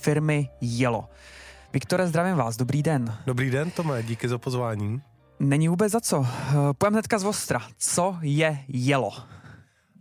firmy 0.00 0.48
Jelo. 0.60 1.08
Viktore, 1.72 2.06
zdravím 2.06 2.36
vás, 2.36 2.56
dobrý 2.56 2.82
den. 2.82 3.18
Dobrý 3.26 3.50
den, 3.50 3.70
Tome, 3.70 4.02
díky 4.02 4.28
za 4.28 4.38
pozvání. 4.38 5.02
Není 5.40 5.68
vůbec 5.68 5.92
za 5.92 6.00
co. 6.00 6.26
Pojďme 6.78 6.94
hnedka 6.94 7.18
z 7.18 7.24
Ostra. 7.24 7.60
Co 7.78 8.16
je 8.20 8.58
Jelo? 8.68 9.12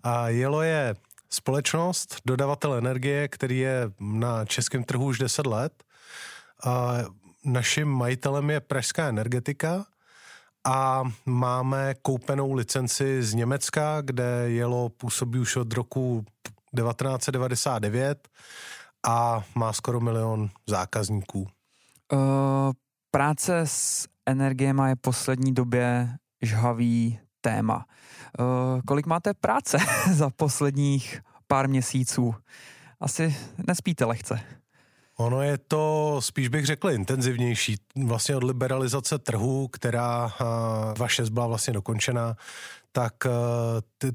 A 0.03 0.29
Jelo 0.29 0.61
je 0.61 0.95
společnost, 1.29 2.15
dodavatel 2.25 2.73
energie, 2.75 3.27
který 3.27 3.59
je 3.59 3.91
na 3.99 4.45
českém 4.45 4.83
trhu 4.83 5.05
už 5.05 5.19
10 5.19 5.45
let. 5.45 5.83
A 6.65 6.97
naším 7.45 7.87
majitelem 7.87 8.49
je 8.49 8.59
Pražská 8.59 9.07
energetika 9.07 9.85
a 10.63 11.03
máme 11.25 11.95
koupenou 12.01 12.53
licenci 12.53 13.23
z 13.23 13.33
Německa, 13.33 14.01
kde 14.01 14.43
Jelo 14.45 14.89
působí 14.89 15.39
už 15.39 15.55
od 15.55 15.73
roku 15.73 16.25
1999 16.75 18.27
a 19.07 19.43
má 19.55 19.73
skoro 19.73 19.99
milion 19.99 20.49
zákazníků. 20.67 21.47
Uh, 22.13 22.19
práce 23.11 23.59
s 23.59 24.07
energiemi 24.25 24.81
je 24.87 24.95
poslední 24.95 25.53
době 25.53 26.17
žhavý 26.41 27.19
téma. 27.41 27.85
Uh, 28.39 28.81
kolik 28.87 29.05
máte 29.05 29.33
práce 29.33 29.77
za 30.11 30.29
posledních 30.29 31.21
pár 31.47 31.69
měsíců? 31.69 32.35
Asi 32.99 33.35
nespíte 33.67 34.05
lehce. 34.05 34.39
Ono 35.17 35.41
je 35.41 35.57
to, 35.57 36.17
spíš 36.19 36.47
bych 36.47 36.65
řekl, 36.65 36.91
intenzivnější. 36.91 37.75
Vlastně 38.05 38.35
od 38.35 38.43
liberalizace 38.43 39.19
trhu, 39.19 39.67
která 39.67 40.27
2.6 40.93 41.29
byla 41.29 41.47
vlastně 41.47 41.73
dokončena, 41.73 42.35
tak 42.91 43.13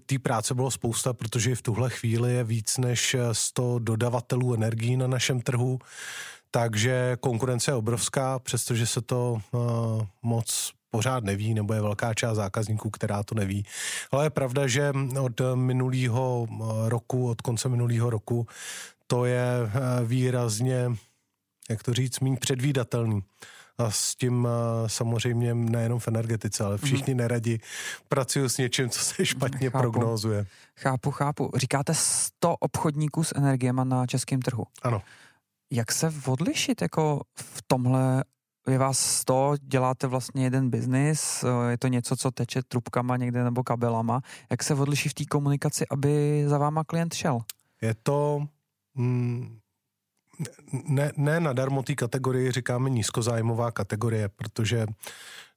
té 0.06 0.18
práce 0.18 0.54
bylo 0.54 0.70
spousta, 0.70 1.12
protože 1.12 1.54
v 1.54 1.62
tuhle 1.62 1.90
chvíli 1.90 2.34
je 2.34 2.44
víc 2.44 2.78
než 2.78 3.16
100 3.32 3.78
dodavatelů 3.78 4.54
energií 4.54 4.96
na 4.96 5.06
našem 5.06 5.40
trhu 5.40 5.78
takže 6.50 7.16
konkurence 7.20 7.70
je 7.70 7.74
obrovská, 7.74 8.38
přestože 8.38 8.86
se 8.86 9.00
to 9.00 9.40
uh, 9.52 9.60
moc 10.22 10.72
pořád 10.90 11.24
neví, 11.24 11.54
nebo 11.54 11.74
je 11.74 11.80
velká 11.80 12.14
část 12.14 12.36
zákazníků, 12.36 12.90
která 12.90 13.22
to 13.22 13.34
neví. 13.34 13.64
Ale 14.10 14.26
je 14.26 14.30
pravda, 14.30 14.66
že 14.66 14.92
od 15.20 15.40
minulého 15.54 16.46
eh, 16.50 16.88
roku, 16.88 17.28
od 17.30 17.40
konce 17.42 17.68
minulého 17.68 18.10
roku, 18.10 18.46
to 19.06 19.24
je 19.24 19.44
eh, 19.66 20.04
výrazně, 20.04 20.96
jak 21.70 21.82
to 21.82 21.94
říct, 21.94 22.20
méně 22.20 22.36
předvídatelný. 22.36 23.22
A 23.78 23.90
s 23.90 24.14
tím 24.14 24.48
samozřejmě 24.86 25.54
nejenom 25.54 25.98
v 25.98 26.08
energetice, 26.08 26.64
ale 26.64 26.78
všichni 26.78 27.14
mm. 27.14 27.18
neradi 27.18 27.60
pracují 28.08 28.48
s 28.48 28.58
něčím, 28.58 28.90
co 28.90 29.00
se 29.00 29.26
špatně 29.26 29.70
chápu. 29.70 29.82
prognózuje. 29.82 30.46
Chápu, 30.76 31.10
chápu. 31.10 31.50
Říkáte 31.56 31.94
100 31.94 32.56
obchodníků 32.56 33.24
s 33.24 33.34
energiemi 33.36 33.80
na 33.84 34.06
českém 34.06 34.42
trhu. 34.42 34.64
Ano. 34.82 35.02
Jak 35.70 35.92
se 35.92 36.12
odlišit 36.26 36.82
jako 36.82 37.20
v 37.34 37.62
tomhle 37.66 38.24
je 38.70 38.78
vás 38.78 38.98
100, 38.98 39.54
děláte 39.62 40.06
vlastně 40.06 40.44
jeden 40.44 40.70
biznis, 40.70 41.44
je 41.68 41.78
to 41.78 41.88
něco, 41.88 42.16
co 42.16 42.30
teče 42.30 42.62
trubkama 42.62 43.16
někde 43.16 43.44
nebo 43.44 43.64
kabelama. 43.64 44.20
Jak 44.50 44.62
se 44.62 44.74
odliší 44.74 45.08
v 45.08 45.14
té 45.14 45.24
komunikaci, 45.24 45.84
aby 45.90 46.44
za 46.46 46.58
váma 46.58 46.84
klient 46.84 47.14
šel? 47.14 47.40
Je 47.82 47.94
to 48.02 48.46
mm, 48.94 49.58
ne, 50.88 51.12
ne 51.16 51.40
nadarmo 51.40 51.82
té 51.82 51.94
kategorii 51.94 52.52
říkáme 52.52 52.90
nízkozájmová 52.90 53.70
kategorie, 53.70 54.28
protože 54.28 54.86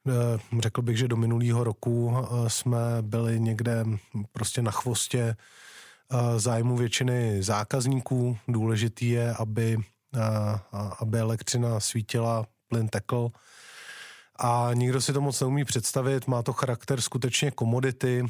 eh, 0.07 0.13
řekl 0.59 0.81
bych, 0.81 0.97
že 0.97 1.07
do 1.07 1.17
minulého 1.17 1.63
roku 1.63 2.13
eh, 2.17 2.49
jsme 2.49 2.77
byli 3.01 3.39
někde 3.39 3.85
prostě 4.31 4.61
na 4.61 4.71
chvostě 4.71 5.19
eh, 5.19 6.39
zájmu 6.39 6.77
většiny 6.77 7.43
zákazníků. 7.43 8.37
Důležitý 8.47 9.09
je, 9.09 9.33
aby 9.33 9.77
aby 10.99 11.19
elektřina 11.19 11.79
svítila, 11.79 12.45
plyn 12.67 12.87
tekl. 12.87 13.31
A 14.39 14.69
nikdo 14.73 15.01
si 15.01 15.13
to 15.13 15.21
moc 15.21 15.41
neumí 15.41 15.65
představit, 15.65 16.27
má 16.27 16.43
to 16.43 16.53
charakter 16.53 17.01
skutečně 17.01 17.51
komodity, 17.51 18.25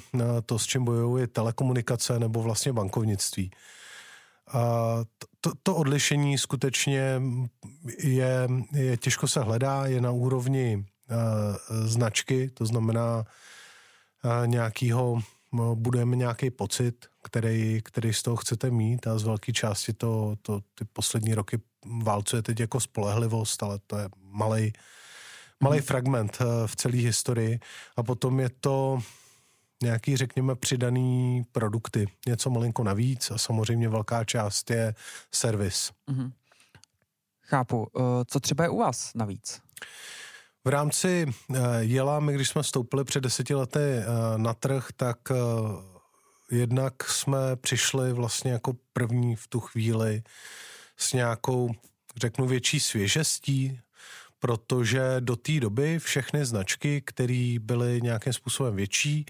to, 0.46 0.60
s 0.60 0.66
čím 0.66 0.86
bojují 0.86 1.28
telekomunikace 1.28 2.20
nebo 2.20 2.42
vlastně 2.42 2.74
bankovnictví. 2.74 3.52
A 4.54 4.60
to, 5.42 5.52
to 5.64 5.76
odlišení 5.76 6.38
skutečně 6.38 7.22
je, 7.98 8.50
je 8.74 8.98
těžko 8.98 9.28
se 9.28 9.40
hledá, 9.40 9.86
je 9.86 10.02
na 10.02 10.12
úrovni 10.12 10.76
uh, 10.76 11.86
značky, 11.86 12.50
to 12.50 12.66
znamená 12.66 13.18
uh, 14.24 14.48
nějakýho, 14.48 15.22
budujeme 15.74 16.16
nějaký 16.16 16.50
pocit, 16.50 17.06
který, 17.24 17.82
který 17.84 18.14
z 18.14 18.22
toho 18.24 18.38
chcete 18.38 18.72
mít 18.72 19.08
a 19.08 19.18
z 19.18 19.24
velké 19.24 19.54
části 19.54 19.94
to, 19.94 20.36
to 20.42 20.62
ty 20.76 20.86
poslední 20.94 21.34
roky 21.34 21.60
válcuje 22.04 22.42
teď 22.42 22.60
jako 22.60 22.80
spolehlivost, 22.80 23.64
ale 23.64 23.80
to 23.88 23.98
je 23.98 24.10
malý 24.22 24.74
malý 25.64 25.78
hmm. 25.78 25.86
fragment 25.86 26.38
eh, 26.42 26.68
v 26.68 26.76
celé 26.76 26.98
historii. 26.98 27.60
A 27.98 28.04
potom 28.04 28.40
je 28.40 28.50
to 28.60 29.00
nějaký, 29.84 30.18
řekněme, 30.18 30.56
přidaný 30.56 31.44
produkty. 31.52 32.08
Něco 32.28 32.50
malinko 32.50 32.84
navíc 32.84 33.32
a 33.32 33.38
samozřejmě 33.38 33.90
velká 33.90 34.24
část 34.24 34.72
je 34.72 34.96
servis. 35.36 35.92
Mm-hmm. 36.12 36.32
Chápu. 37.42 37.88
Eh, 37.98 38.02
co 38.28 38.40
třeba 38.40 38.64
je 38.64 38.70
u 38.70 38.78
vás 38.78 39.12
navíc? 39.16 39.62
V 40.66 40.70
rámci 40.70 41.26
eh, 41.56 41.60
Jela, 41.80 42.20
my 42.20 42.34
když 42.34 42.50
jsme 42.50 42.62
vstoupili 42.62 43.04
před 43.04 43.24
deseti 43.24 43.56
lety 43.56 43.80
na 44.38 44.54
trh, 44.54 44.88
tak 44.96 45.18
jednak 46.52 47.04
jsme 47.04 47.56
přišli 47.56 48.14
vlastně 48.14 48.52
jako 48.52 48.74
první 48.94 49.36
v 49.36 49.48
tu 49.48 49.60
chvíli 49.60 50.24
s 50.98 51.14
nějakou, 51.14 51.72
řeknu, 52.18 52.48
větší 52.48 52.80
svěžestí, 52.80 53.80
protože 54.40 55.16
do 55.20 55.36
té 55.36 55.60
doby 55.60 56.00
všechny 56.00 56.46
značky, 56.46 57.02
které 57.06 57.56
byly 57.62 58.02
nějakým 58.02 58.34
způsobem 58.34 58.76
větší, 58.76 59.26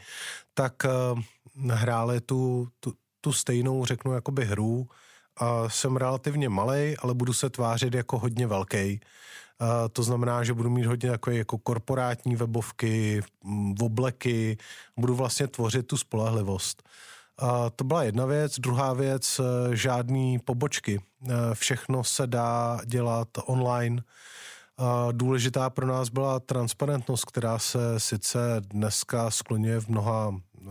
tak 0.53 0.73
uh, 0.85 1.71
hrály 1.71 2.21
tu, 2.21 2.67
tu, 2.79 2.93
tu 3.21 3.33
stejnou, 3.33 3.85
řeknu, 3.85 4.13
jakoby 4.13 4.45
hru. 4.45 4.87
A 5.37 5.69
jsem 5.69 5.97
relativně 5.97 6.49
malý, 6.49 6.97
ale 6.97 7.13
budu 7.13 7.33
se 7.33 7.49
tvářit 7.49 7.93
jako 7.93 8.19
hodně 8.19 8.47
velký. 8.47 8.99
Uh, 9.61 9.67
to 9.93 10.03
znamená, 10.03 10.43
že 10.43 10.53
budu 10.53 10.69
mít 10.69 10.85
hodně 10.85 11.09
takové 11.09 11.35
jako 11.35 11.57
korporátní 11.57 12.35
webovky, 12.35 13.21
obleky, 13.81 14.57
budu 14.97 15.15
vlastně 15.15 15.47
tvořit 15.47 15.87
tu 15.87 15.97
spolehlivost. 15.97 16.83
A 17.39 17.69
to 17.69 17.83
byla 17.83 18.03
jedna 18.03 18.25
věc. 18.25 18.59
Druhá 18.59 18.93
věc, 18.93 19.39
eh, 19.39 19.75
žádný 19.75 20.39
pobočky. 20.39 21.01
Eh, 21.29 21.33
všechno 21.53 22.03
se 22.03 22.27
dá 22.27 22.79
dělat 22.85 23.27
online. 23.45 24.03
A 24.79 25.07
důležitá 25.11 25.69
pro 25.69 25.87
nás 25.87 26.09
byla 26.09 26.39
transparentnost, 26.39 27.25
která 27.25 27.59
se 27.59 27.99
sice 27.99 28.39
dneska 28.59 29.31
skloňuje 29.31 29.81
v 29.81 29.87
mnoha 29.87 30.35
eh, 30.35 30.69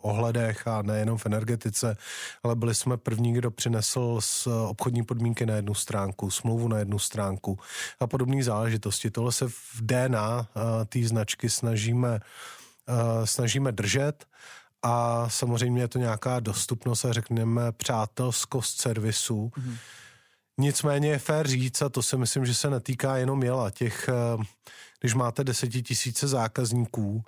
ohledech 0.00 0.66
a 0.66 0.82
nejenom 0.82 1.18
v 1.18 1.26
energetice, 1.26 1.96
ale 2.42 2.56
byli 2.56 2.74
jsme 2.74 2.96
první, 2.96 3.32
kdo 3.32 3.50
přinesl 3.50 4.16
z 4.20 4.46
obchodní 4.46 5.04
podmínky 5.04 5.46
na 5.46 5.54
jednu 5.54 5.74
stránku, 5.74 6.30
smlouvu 6.30 6.68
na 6.68 6.78
jednu 6.78 6.98
stránku 6.98 7.58
a 8.00 8.06
podobné 8.06 8.42
záležitosti. 8.42 9.10
Tohle 9.10 9.32
se 9.32 9.48
v 9.48 9.80
DNA 9.80 10.48
té 10.86 11.02
značky 11.04 11.50
snažíme, 11.50 12.20
snažíme 13.24 13.72
držet 13.72 14.24
a 14.82 15.26
samozřejmě 15.28 15.82
je 15.82 15.88
to 15.88 15.98
nějaká 15.98 16.40
dostupnost 16.40 17.04
a 17.04 17.12
řekneme 17.12 17.72
přátelskost 17.72 18.80
servisu. 18.80 19.52
Mm-hmm. 19.56 19.76
Nicméně 20.60 21.08
je 21.08 21.18
fér 21.18 21.48
říct, 21.48 21.82
a 21.82 21.88
to 21.88 22.02
si 22.02 22.16
myslím, 22.16 22.46
že 22.46 22.54
se 22.54 22.70
netýká 22.70 23.16
jenom 23.16 23.42
jela, 23.42 23.70
těch, 23.70 24.08
eh, 24.08 24.44
když 25.00 25.14
máte 25.14 25.44
desetitisíce 25.44 26.28
zákazníků, 26.28 27.24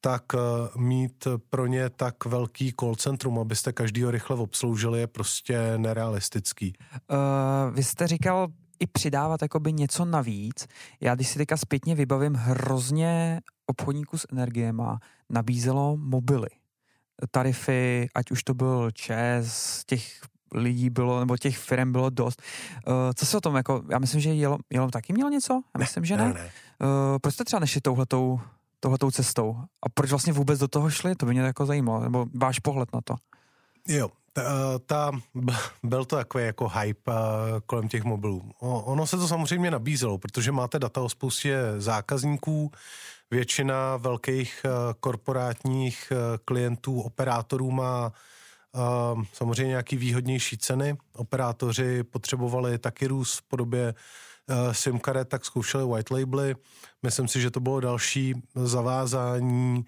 tak 0.00 0.22
eh, 0.34 0.38
mít 0.78 1.26
pro 1.50 1.66
ně 1.66 1.90
tak 1.90 2.24
velký 2.24 2.72
call 2.80 2.94
centrum, 2.94 3.38
abyste 3.38 3.72
každýho 3.72 4.10
rychle 4.10 4.36
obsloužili, 4.36 5.00
je 5.00 5.06
prostě 5.06 5.58
nerealistický. 5.76 6.72
Uh, 6.92 7.74
vy 7.74 7.82
jste 7.82 8.06
říkal 8.06 8.48
i 8.80 8.86
přidávat 8.86 9.42
jakoby 9.42 9.72
něco 9.72 10.04
navíc. 10.04 10.66
Já 11.00 11.14
když 11.14 11.28
si 11.28 11.38
teďka 11.38 11.56
zpětně 11.56 11.94
vybavím, 11.94 12.34
hrozně 12.34 13.40
obchodníků 13.66 14.18
s 14.18 14.26
energiema 14.32 14.98
nabízelo 15.30 15.96
mobily 15.96 16.48
tarify, 17.30 18.06
ať 18.14 18.30
už 18.30 18.42
to 18.42 18.54
byl 18.54 18.90
ČES, 18.90 19.82
těch 19.86 20.20
lidí 20.54 20.90
bylo, 20.90 21.20
nebo 21.20 21.36
těch 21.36 21.58
firm 21.58 21.92
bylo 21.92 22.10
dost. 22.10 22.42
Uh, 22.86 22.94
co 23.14 23.26
se 23.26 23.36
o 23.36 23.40
tom, 23.40 23.56
jako, 23.56 23.82
já 23.90 23.98
myslím, 23.98 24.20
že 24.20 24.34
Jelom, 24.34 24.58
Jelom 24.70 24.90
taky 24.90 25.12
měl 25.12 25.30
něco? 25.30 25.62
Já 25.74 25.78
myslím, 25.78 26.00
ne, 26.00 26.06
že 26.06 26.16
ne. 26.16 26.24
ne, 26.28 26.34
ne. 26.34 26.50
Uh, 26.82 27.18
proč 27.18 27.34
jste 27.34 27.44
třeba 27.44 27.60
nešli 27.60 27.80
touhletou, 27.80 28.40
touhletou 28.80 29.10
cestou? 29.10 29.56
A 29.82 29.88
proč 29.88 30.10
vlastně 30.10 30.32
vůbec 30.32 30.58
do 30.58 30.68
toho 30.68 30.90
šli? 30.90 31.14
To 31.14 31.26
by 31.26 31.32
mě 31.32 31.40
jako 31.40 31.66
zajímalo, 31.66 32.00
nebo 32.00 32.26
váš 32.34 32.58
pohled 32.58 32.88
na 32.94 33.00
to. 33.04 33.14
Jo, 33.88 34.08
ta, 34.32 34.42
ta, 34.86 35.10
byl 35.82 36.04
to 36.04 36.16
takový 36.16 36.44
jako 36.44 36.68
hype 36.68 37.12
kolem 37.66 37.88
těch 37.88 38.04
mobilů. 38.04 38.50
Ono 38.60 39.06
se 39.06 39.16
to 39.16 39.28
samozřejmě 39.28 39.70
nabízelo, 39.70 40.18
protože 40.18 40.52
máte 40.52 40.78
data 40.78 41.00
o 41.00 41.08
spoustě 41.08 41.58
zákazníků, 41.78 42.70
většina 43.30 43.96
velkých 43.96 44.66
korporátních 45.00 46.12
klientů, 46.44 47.00
operátorů 47.00 47.70
má 47.70 48.12
samozřejmě 49.32 49.68
nějaký 49.68 49.96
výhodnější 49.96 50.58
ceny. 50.58 50.96
Operátoři 51.12 52.02
potřebovali 52.02 52.78
taky 52.78 53.06
růst 53.06 53.38
v 53.38 53.42
podobě 53.42 53.94
SIM 54.72 54.98
karet, 54.98 55.28
tak 55.28 55.44
zkoušeli 55.44 55.84
white 55.84 56.10
labely. 56.10 56.54
Myslím 57.02 57.28
si, 57.28 57.40
že 57.40 57.50
to 57.50 57.60
bylo 57.60 57.80
další 57.80 58.34
zavázání 58.54 59.84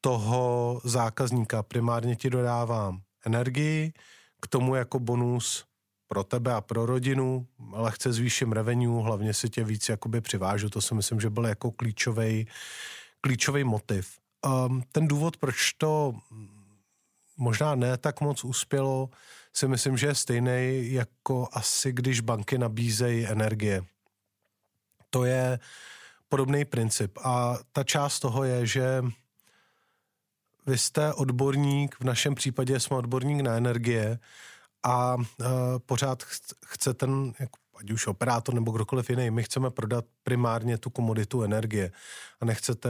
toho 0.00 0.80
zákazníka. 0.84 1.62
Primárně 1.62 2.16
ti 2.16 2.30
dodávám 2.30 3.00
energii, 3.26 3.92
k 4.40 4.46
tomu 4.46 4.74
jako 4.74 4.98
bonus 4.98 5.64
pro 6.08 6.24
tebe 6.24 6.54
a 6.54 6.60
pro 6.60 6.86
rodinu, 6.86 7.46
lehce 7.72 8.12
zvýším 8.12 8.52
revenue, 8.52 9.02
hlavně 9.02 9.34
si 9.34 9.50
tě 9.50 9.64
víc 9.64 9.88
jakoby 9.88 10.20
přivážu, 10.20 10.70
to 10.70 10.80
si 10.80 10.94
myslím, 10.94 11.20
že 11.20 11.30
byl 11.30 11.46
jako 11.46 11.70
klíčový 11.70 12.46
klíčový 13.20 13.64
motiv. 13.64 14.18
Um, 14.46 14.82
ten 14.92 15.08
důvod, 15.08 15.36
proč 15.36 15.72
to 15.72 16.14
možná 17.36 17.74
ne 17.74 17.96
tak 17.96 18.20
moc 18.20 18.44
uspělo, 18.44 19.10
si 19.52 19.68
myslím, 19.68 19.96
že 19.96 20.06
je 20.06 20.14
stejný 20.14 20.92
jako 20.92 21.48
asi 21.52 21.92
když 21.92 22.20
banky 22.20 22.58
nabízejí 22.58 23.26
energie. 23.26 23.82
To 25.10 25.24
je 25.24 25.58
podobný 26.28 26.64
princip. 26.64 27.18
A 27.22 27.58
ta 27.72 27.84
část 27.84 28.20
toho 28.20 28.44
je, 28.44 28.66
že 28.66 29.02
vy 30.66 30.78
jste 30.78 31.14
odborník, 31.14 31.96
v 32.00 32.04
našem 32.04 32.34
případě 32.34 32.80
jsme 32.80 32.96
odborník 32.96 33.40
na 33.40 33.56
energie 33.56 34.18
a 34.82 35.14
uh, 35.14 35.24
pořád 35.86 36.22
chce 36.66 36.94
ten, 36.94 37.32
ať 37.80 37.90
už 37.90 38.06
operátor 38.06 38.54
nebo 38.54 38.72
kdokoliv 38.72 39.10
jiný, 39.10 39.30
my 39.30 39.42
chceme 39.42 39.70
prodat 39.70 40.04
primárně 40.22 40.78
tu 40.78 40.90
komoditu 40.90 41.42
energie 41.42 41.92
a 42.40 42.44
nechcete, 42.44 42.88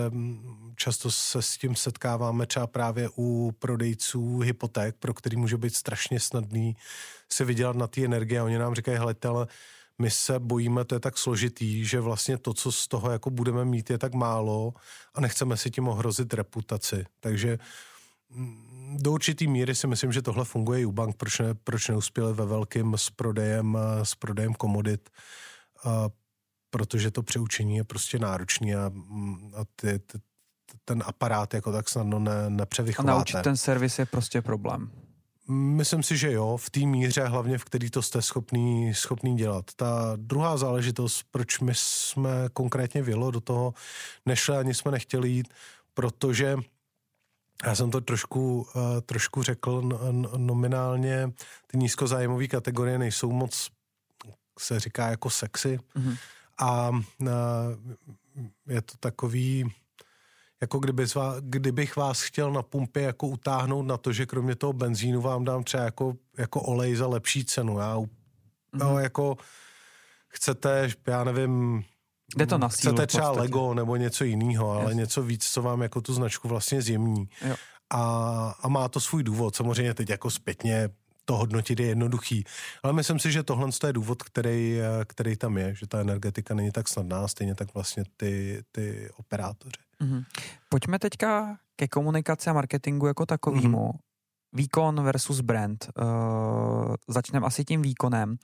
často 0.76 1.10
se 1.10 1.42
s 1.42 1.58
tím 1.58 1.76
setkáváme 1.76 2.46
třeba 2.46 2.66
právě 2.66 3.08
u 3.18 3.52
prodejců 3.58 4.38
hypoték, 4.38 4.96
pro 4.98 5.14
který 5.14 5.36
může 5.36 5.56
být 5.56 5.74
strašně 5.74 6.20
snadný 6.20 6.76
si 7.32 7.44
vydělat 7.44 7.76
na 7.76 7.86
té 7.86 8.04
energie 8.04 8.40
a 8.40 8.44
oni 8.44 8.58
nám 8.58 8.74
říkají, 8.74 8.98
hele, 8.98 9.14
ale 9.28 9.46
my 9.98 10.10
se 10.10 10.38
bojíme, 10.38 10.84
to 10.84 10.94
je 10.94 11.00
tak 11.00 11.18
složitý, 11.18 11.84
že 11.84 12.00
vlastně 12.00 12.38
to, 12.38 12.54
co 12.54 12.72
z 12.72 12.88
toho 12.88 13.10
jako 13.10 13.30
budeme 13.30 13.64
mít, 13.64 13.90
je 13.90 13.98
tak 13.98 14.14
málo 14.14 14.74
a 15.14 15.20
nechceme 15.20 15.56
si 15.56 15.70
tím 15.70 15.88
ohrozit 15.88 16.34
reputaci. 16.34 17.04
Takže 17.20 17.58
mm, 18.30 18.75
do 18.94 19.12
určitý 19.12 19.46
míry 19.46 19.74
si 19.74 19.86
myslím, 19.86 20.12
že 20.12 20.22
tohle 20.22 20.44
funguje 20.44 20.80
i 20.80 20.84
u 20.84 20.92
bank, 20.92 21.16
proč, 21.16 21.38
ne, 21.38 21.54
proč 21.54 21.88
neuspěli 21.88 22.32
ve 22.32 22.46
velkým 22.46 22.94
s 22.94 23.10
prodejem, 23.10 23.78
s 24.02 24.14
prodejem 24.14 24.54
komodit, 24.54 25.10
a, 25.84 26.08
protože 26.70 27.10
to 27.10 27.22
přeučení 27.22 27.76
je 27.76 27.84
prostě 27.84 28.18
náročný 28.18 28.74
a, 28.74 28.88
mm, 28.88 29.52
a 29.56 29.64
ty, 29.76 29.98
ty, 29.98 30.18
ten 30.84 31.02
aparát 31.06 31.54
jako 31.54 31.72
tak 31.72 31.88
snadno 31.88 32.18
ne, 32.18 32.50
nepřevychováte. 32.50 33.12
A 33.12 33.16
naučit 33.16 33.42
ten 33.42 33.56
servis 33.56 33.98
je 33.98 34.06
prostě 34.06 34.42
problém. 34.42 34.90
Myslím 35.48 36.02
si, 36.02 36.16
že 36.16 36.32
jo, 36.32 36.56
v 36.56 36.70
té 36.70 36.80
míře, 36.80 37.24
hlavně 37.24 37.58
v 37.58 37.64
který 37.64 37.90
to 37.90 38.02
jste 38.02 38.22
schopný, 38.22 38.94
schopný 38.94 39.36
dělat. 39.36 39.64
Ta 39.76 40.12
druhá 40.16 40.56
záležitost, 40.56 41.26
proč 41.30 41.60
my 41.60 41.72
jsme 41.74 42.30
konkrétně 42.52 43.02
vělo 43.02 43.30
do 43.30 43.40
toho 43.40 43.74
nešli, 44.26 44.56
ani 44.56 44.74
jsme 44.74 44.90
nechtěli 44.90 45.28
jít, 45.28 45.48
protože 45.94 46.56
já 47.64 47.74
jsem 47.74 47.90
to 47.90 48.00
trošku, 48.00 48.66
uh, 48.74 49.00
trošku 49.06 49.42
řekl 49.42 49.82
nominálně, 50.36 51.32
ty 51.66 51.78
nízkozájmové 51.78 52.46
kategorie 52.46 52.98
nejsou 52.98 53.32
moc, 53.32 53.70
se 54.58 54.80
říká 54.80 55.08
jako 55.08 55.30
sexy 55.30 55.80
mm-hmm. 55.96 56.18
a 56.58 56.90
uh, 56.90 57.28
je 58.68 58.82
to 58.82 58.94
takový 59.00 59.74
jako 60.60 60.78
kdyby 60.78 61.06
kdybych 61.40 61.96
vás 61.96 62.22
chtěl 62.22 62.52
na 62.52 62.62
pumpě 62.62 63.02
jako 63.02 63.26
utáhnout 63.26 63.82
na 63.82 63.96
to, 63.96 64.12
že 64.12 64.26
kromě 64.26 64.54
toho 64.54 64.72
benzínu 64.72 65.20
vám 65.20 65.44
dám 65.44 65.64
třeba 65.64 65.84
jako, 65.84 66.16
jako 66.38 66.62
olej 66.62 66.96
za 66.96 67.06
lepší 67.06 67.44
cenu. 67.44 67.78
Já 67.78 67.96
mm-hmm. 67.96 68.08
no, 68.72 68.98
jako 68.98 69.36
chcete, 70.28 70.88
já 71.06 71.24
nevím, 71.24 71.84
Jde 72.36 72.46
to 72.46 72.58
na 72.58 72.68
sílu, 72.68 72.94
chcete 72.94 73.06
třeba 73.06 73.30
Lego 73.30 73.74
nebo 73.74 73.96
něco 73.96 74.24
jiného, 74.24 74.70
ale 74.70 74.90
yes. 74.90 74.96
něco 74.96 75.22
víc, 75.22 75.44
co 75.44 75.62
vám 75.62 75.82
jako 75.82 76.00
tu 76.00 76.14
značku 76.14 76.48
vlastně 76.48 76.82
zjemní. 76.82 77.28
Jo. 77.48 77.56
A, 77.90 78.54
a 78.62 78.68
má 78.68 78.88
to 78.88 79.00
svůj 79.00 79.22
důvod. 79.22 79.56
Samozřejmě 79.56 79.94
teď 79.94 80.10
jako 80.10 80.30
zpětně 80.30 80.88
to 81.24 81.36
hodnotit 81.36 81.80
je 81.80 81.86
jednoduchý. 81.86 82.44
Ale 82.82 82.92
myslím 82.92 83.18
si, 83.18 83.32
že 83.32 83.42
tohle 83.42 83.68
je 83.86 83.92
důvod, 83.92 84.22
který, 84.22 84.78
který 85.04 85.36
tam 85.36 85.58
je, 85.58 85.74
že 85.74 85.86
ta 85.86 86.00
energetika 86.00 86.54
není 86.54 86.70
tak 86.70 86.88
snadná, 86.88 87.28
stejně 87.28 87.54
tak 87.54 87.74
vlastně 87.74 88.04
ty, 88.16 88.62
ty 88.72 89.10
operátoři. 89.16 89.76
Mm-hmm. 90.00 90.24
Pojďme 90.68 90.98
teďka 90.98 91.58
ke 91.76 91.88
komunikaci 91.88 92.50
a 92.50 92.52
marketingu 92.52 93.06
jako 93.06 93.26
takovýmu. 93.26 93.86
Mm-hmm. 93.86 93.98
Výkon 94.52 95.02
versus 95.02 95.40
brand. 95.40 95.88
Uh, 95.98 96.94
začneme 97.08 97.46
asi 97.46 97.64
tím 97.64 97.82
výkonem. 97.82 98.36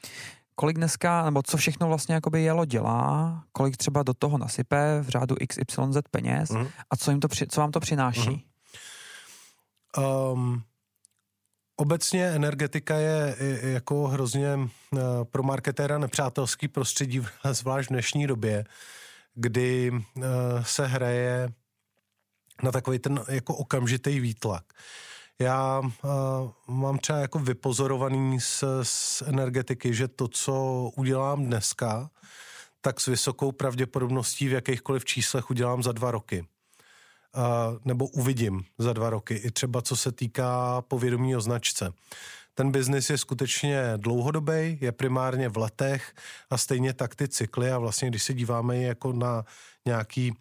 Kolik 0.55 0.77
dneska, 0.77 1.25
nebo 1.25 1.43
co 1.43 1.57
všechno 1.57 1.89
vlastně 1.89 2.15
jakoby 2.15 2.43
jelo 2.43 2.65
dělá, 2.65 3.45
kolik 3.53 3.77
třeba 3.77 4.03
do 4.03 4.15
toho 4.15 4.39
nasype 4.39 5.01
v 5.01 5.09
řádu 5.09 5.37
XYZ 5.49 5.97
peněz 6.11 6.51
mm-hmm. 6.51 6.71
a 6.91 6.97
co, 6.97 7.11
jim 7.11 7.21
to 7.21 7.29
co 7.49 7.61
vám 7.61 7.73
to 7.73 7.81
přináší? 7.81 8.47
Mm-hmm. 9.97 10.33
Um, 10.33 10.63
Obecně 11.77 12.27
energetika 12.27 12.97
je 12.97 13.37
jako 13.63 14.09
hrozně 14.09 14.55
uh, 14.55 14.69
pro 15.25 15.43
marketéra 15.43 15.99
nepřátelský 15.99 16.69
prostředí, 16.69 17.23
zvlášť 17.53 17.89
v 17.89 17.93
dnešní 17.93 18.27
době, 18.27 18.65
kdy 19.35 19.91
uh, 19.91 20.25
se 20.63 20.87
hraje 20.87 21.53
na 22.63 22.73
takový 22.73 22.99
ten 22.99 23.21
jako 23.29 23.55
okamžitý 23.55 24.21
výtlak. 24.21 24.65
Já 25.41 25.79
uh, 25.79 25.91
mám 26.67 26.99
třeba 26.99 27.19
jako 27.19 27.39
vypozorovaný 27.39 28.41
z, 28.41 28.65
z 28.83 29.23
energetiky, 29.23 29.95
že 29.95 30.09
to, 30.09 30.29
co 30.29 30.55
udělám 30.97 31.47
dneska, 31.47 32.11
tak 32.81 33.01
s 33.01 33.07
vysokou 33.07 33.53
pravděpodobností 33.53 34.49
v 34.49 34.53
jakýchkoliv 34.53 35.05
číslech 35.05 35.51
udělám 35.51 35.83
za 35.83 35.93
dva 35.93 36.11
roky. 36.11 36.47
Uh, 37.37 37.79
nebo 37.85 38.07
uvidím 38.07 38.65
za 38.79 38.93
dva 38.93 39.11
roky, 39.11 39.35
i 39.35 39.51
třeba 39.51 39.83
co 39.83 39.97
se 39.97 40.13
týká 40.13 40.83
povědomí 40.83 41.37
o 41.37 41.41
značce. 41.41 41.93
Ten 42.55 42.71
biznis 42.73 43.11
je 43.11 43.19
skutečně 43.19 43.83
dlouhodobý, 43.97 44.79
je 44.81 44.93
primárně 44.93 45.49
v 45.49 45.57
letech 45.57 46.15
a 46.51 46.59
stejně 46.59 46.93
tak 46.93 47.15
ty 47.15 47.29
cykly 47.29 47.71
a 47.71 47.79
vlastně, 47.79 48.09
když 48.09 48.23
se 48.23 48.35
díváme 48.35 48.79
jako 48.79 49.13
na 49.13 49.45
nějaký 49.87 50.33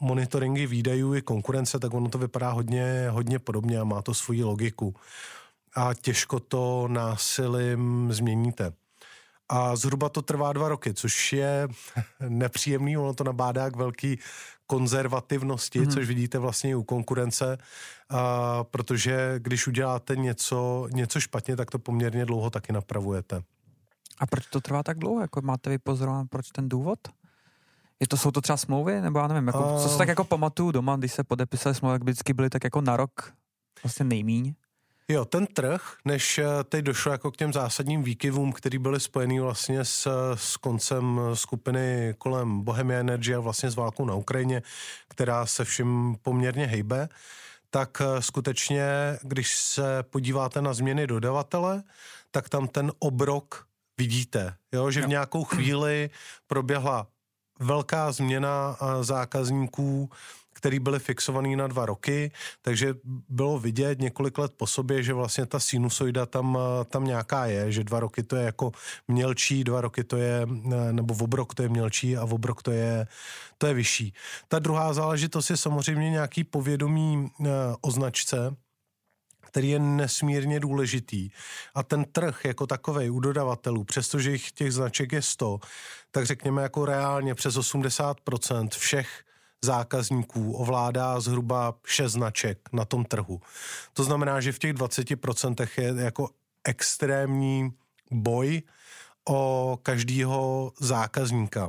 monitoringy 0.00 0.66
výdajů 0.66 1.14
i 1.14 1.22
konkurence, 1.22 1.78
tak 1.78 1.94
ono 1.94 2.08
to 2.08 2.18
vypadá 2.18 2.50
hodně, 2.50 3.06
hodně 3.10 3.38
podobně 3.38 3.80
a 3.80 3.84
má 3.84 4.02
to 4.02 4.14
svoji 4.14 4.44
logiku. 4.44 4.94
A 5.74 5.94
těžko 5.94 6.40
to 6.40 6.88
násilím 6.88 8.08
změníte. 8.12 8.72
A 9.48 9.76
zhruba 9.76 10.08
to 10.08 10.22
trvá 10.22 10.52
dva 10.52 10.68
roky, 10.68 10.94
což 10.94 11.32
je 11.32 11.68
nepříjemný, 12.28 12.96
ono 12.96 13.14
to 13.14 13.24
nabádá 13.24 13.70
k 13.70 13.76
velký 13.76 14.18
konzervativnosti, 14.66 15.80
mm-hmm. 15.80 15.94
což 15.94 16.08
vidíte 16.08 16.38
vlastně 16.38 16.70
i 16.70 16.74
u 16.74 16.82
konkurence, 16.82 17.58
a, 18.08 18.64
protože 18.64 19.34
když 19.38 19.66
uděláte 19.66 20.16
něco, 20.16 20.88
něco 20.92 21.20
špatně, 21.20 21.56
tak 21.56 21.70
to 21.70 21.78
poměrně 21.78 22.26
dlouho 22.26 22.50
taky 22.50 22.72
napravujete. 22.72 23.42
A 24.18 24.26
proč 24.26 24.46
to 24.46 24.60
trvá 24.60 24.82
tak 24.82 24.98
dlouho? 24.98 25.20
Jako 25.20 25.40
máte 25.42 25.70
vypozorovat, 25.70 26.26
proč 26.30 26.48
ten 26.50 26.68
důvod? 26.68 26.98
Je 28.00 28.08
to, 28.08 28.16
jsou 28.16 28.30
to 28.30 28.40
třeba 28.40 28.56
smlouvy, 28.56 29.00
nebo 29.00 29.18
já 29.18 29.26
nevím, 29.26 29.46
jako, 29.46 29.78
co 29.82 29.88
se 29.88 29.98
tak 29.98 30.08
jako 30.08 30.24
pamatuju 30.24 30.70
doma, 30.70 30.96
když 30.96 31.12
se 31.12 31.24
podepisali 31.24 31.74
smlouvy, 31.74 31.94
jak 31.94 32.02
vždycky 32.02 32.32
byly 32.32 32.50
tak 32.50 32.64
jako 32.64 32.80
na 32.80 32.96
rok 32.96 33.32
vlastně 33.82 34.04
nejmíň? 34.04 34.54
Jo, 35.08 35.24
ten 35.24 35.46
trh, 35.46 35.96
než 36.04 36.38
eh, 36.38 36.44
teď 36.64 36.84
došlo 36.84 37.12
jako 37.12 37.30
k 37.30 37.36
těm 37.36 37.52
zásadním 37.52 38.02
výkyvům, 38.02 38.52
které 38.52 38.78
byly 38.78 39.00
spojený 39.00 39.40
vlastně 39.40 39.84
s, 39.84 40.08
s 40.34 40.56
koncem 40.56 41.20
skupiny 41.34 42.14
kolem 42.18 42.60
Bohemia 42.60 43.00
Energy 43.00 43.34
a 43.34 43.40
vlastně 43.40 43.70
s 43.70 43.76
válkou 43.76 44.04
na 44.04 44.14
Ukrajině, 44.14 44.62
která 45.08 45.46
se 45.46 45.64
vším 45.64 46.16
poměrně 46.22 46.66
hejbe, 46.66 47.08
tak 47.70 48.02
eh, 48.04 48.22
skutečně, 48.22 48.88
když 49.22 49.58
se 49.58 50.02
podíváte 50.02 50.62
na 50.62 50.72
změny 50.72 51.06
dodavatele, 51.06 51.82
tak 52.30 52.48
tam 52.48 52.68
ten 52.68 52.92
obrok 52.98 53.66
vidíte, 53.98 54.54
jo? 54.72 54.90
že 54.90 55.02
v 55.02 55.08
nějakou 55.08 55.44
chvíli 55.44 56.10
proběhla 56.46 57.06
velká 57.60 58.12
změna 58.12 58.76
zákazníků 59.00 60.10
který 60.60 60.78
byly 60.78 60.98
fixovaný 60.98 61.56
na 61.56 61.66
dva 61.66 61.86
roky, 61.86 62.32
takže 62.62 62.94
bylo 63.28 63.58
vidět 63.58 63.98
několik 63.98 64.38
let 64.38 64.52
po 64.56 64.66
sobě, 64.66 65.02
že 65.02 65.12
vlastně 65.12 65.46
ta 65.46 65.60
sinusoida 65.60 66.26
tam, 66.26 66.58
tam 66.88 67.04
nějaká 67.04 67.46
je, 67.46 67.72
že 67.72 67.84
dva 67.84 68.00
roky 68.00 68.22
to 68.22 68.36
je 68.36 68.44
jako 68.44 68.72
mělčí, 69.08 69.64
dva 69.64 69.80
roky 69.80 70.04
to 70.04 70.16
je, 70.16 70.46
nebo 70.92 71.14
v 71.14 71.22
obrok 71.22 71.54
to 71.54 71.62
je 71.62 71.68
mělčí 71.68 72.16
a 72.16 72.24
v 72.24 72.34
obrok 72.34 72.62
to 72.62 72.70
je, 72.70 73.06
to 73.58 73.66
je 73.66 73.74
vyšší. 73.74 74.14
Ta 74.48 74.58
druhá 74.58 74.92
záležitost 74.92 75.50
je 75.50 75.56
samozřejmě 75.56 76.10
nějaký 76.10 76.44
povědomí 76.44 77.30
o 77.80 77.90
značce, 77.90 78.56
který 79.50 79.70
je 79.70 79.78
nesmírně 79.78 80.60
důležitý. 80.60 81.30
A 81.74 81.82
ten 81.82 82.04
trh 82.04 82.44
jako 82.44 82.66
takový 82.66 83.10
u 83.10 83.20
dodavatelů, 83.20 83.84
přestože 83.84 84.32
jich 84.32 84.52
těch 84.52 84.72
značek 84.72 85.12
je 85.12 85.22
100, 85.22 85.58
tak 86.10 86.26
řekněme 86.26 86.62
jako 86.62 86.84
reálně 86.84 87.34
přes 87.34 87.56
80% 87.56 88.68
všech 88.68 89.24
zákazníků 89.64 90.52
ovládá 90.52 91.20
zhruba 91.20 91.74
6 91.86 92.12
značek 92.12 92.58
na 92.72 92.84
tom 92.84 93.04
trhu. 93.04 93.40
To 93.92 94.04
znamená, 94.04 94.40
že 94.40 94.52
v 94.52 94.58
těch 94.58 94.72
20% 94.72 95.68
je 95.82 96.04
jako 96.04 96.28
extrémní 96.64 97.70
boj 98.10 98.62
o 99.28 99.78
každého 99.82 100.72
zákazníka. 100.80 101.68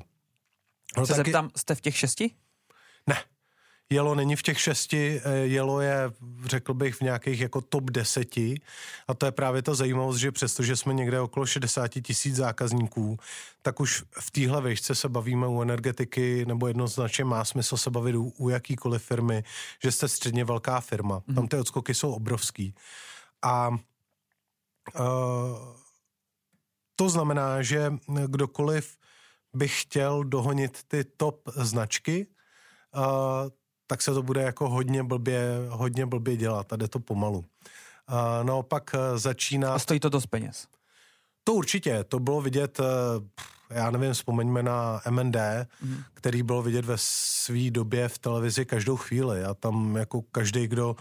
No, 0.97 1.05
Se 1.05 1.13
taky... 1.13 1.29
zeptám, 1.29 1.49
jste 1.57 1.75
v 1.75 1.81
těch 1.81 1.97
šesti? 1.97 2.31
Ne, 3.07 3.23
Jelo 3.91 4.15
není 4.15 4.35
v 4.35 4.41
těch 4.41 4.59
šesti, 4.59 5.21
eh, 5.23 5.37
Jelo 5.37 5.81
je, 5.81 6.11
řekl 6.45 6.73
bych, 6.73 6.95
v 6.95 7.01
nějakých 7.01 7.39
jako 7.39 7.61
top 7.61 7.83
deseti 7.83 8.61
a 9.07 9.13
to 9.13 9.25
je 9.25 9.31
právě 9.31 9.61
ta 9.61 9.73
zajímavost, 9.73 10.17
že 10.17 10.31
přestože 10.31 10.75
jsme 10.75 10.93
někde 10.93 11.19
okolo 11.19 11.45
60 11.45 11.87
tisíc 11.87 12.35
zákazníků, 12.35 13.17
tak 13.61 13.79
už 13.79 14.03
v 14.19 14.31
téhle 14.31 14.61
výšce 14.61 14.95
se 14.95 15.09
bavíme 15.09 15.47
u 15.47 15.61
energetiky 15.61 16.45
nebo 16.45 16.67
jednoznačně 16.67 17.25
má 17.25 17.45
smysl 17.45 17.77
se 17.77 17.89
bavit 17.89 18.15
u, 18.15 18.33
u 18.37 18.49
jakýkoliv 18.49 19.03
firmy, 19.03 19.43
že 19.83 19.91
jste 19.91 20.07
středně 20.07 20.45
velká 20.45 20.81
firma. 20.81 21.19
Mm-hmm. 21.19 21.35
Tam 21.35 21.47
ty 21.47 21.57
odskoky 21.57 21.93
jsou 21.93 22.11
obrovský. 22.11 22.75
A 23.41 23.69
uh, 23.69 23.77
to 26.95 27.09
znamená, 27.09 27.61
že 27.61 27.93
kdokoliv 28.27 28.97
by 29.53 29.67
chtěl 29.67 30.23
dohonit 30.23 30.83
ty 30.87 31.03
top 31.03 31.49
značky, 31.55 32.27
uh, 32.95 33.60
tak 33.91 34.01
se 34.01 34.13
to 34.13 34.23
bude 34.23 34.41
jako 34.41 34.69
hodně 34.69 35.03
blbě, 35.03 35.43
hodně 35.69 36.05
blbě 36.05 36.37
dělat 36.37 36.73
a 36.73 36.75
jde 36.75 36.87
to 36.87 36.99
pomalu. 36.99 37.45
A 38.07 38.43
naopak 38.43 38.91
e, 38.95 39.17
začíná... 39.17 39.73
A 39.73 39.79
stojí 39.79 39.99
to 39.99 40.09
dost 40.09 40.25
peněz? 40.25 40.67
To 41.43 41.53
určitě, 41.53 42.03
to 42.03 42.19
bylo 42.19 42.41
vidět, 42.41 42.79
e, 42.79 42.83
já 43.75 43.91
nevím, 43.91 44.13
vzpomeňme 44.13 44.63
na 44.63 45.01
MND, 45.09 45.35
mm. 45.81 46.03
který 46.13 46.43
bylo 46.43 46.61
vidět 46.61 46.85
ve 46.85 46.95
své 46.97 47.71
době 47.71 48.07
v 48.07 48.19
televizi 48.19 48.65
každou 48.65 48.97
chvíli 48.97 49.43
a 49.43 49.53
tam 49.53 49.95
jako 49.95 50.21
každý, 50.21 50.67
kdo, 50.67 50.95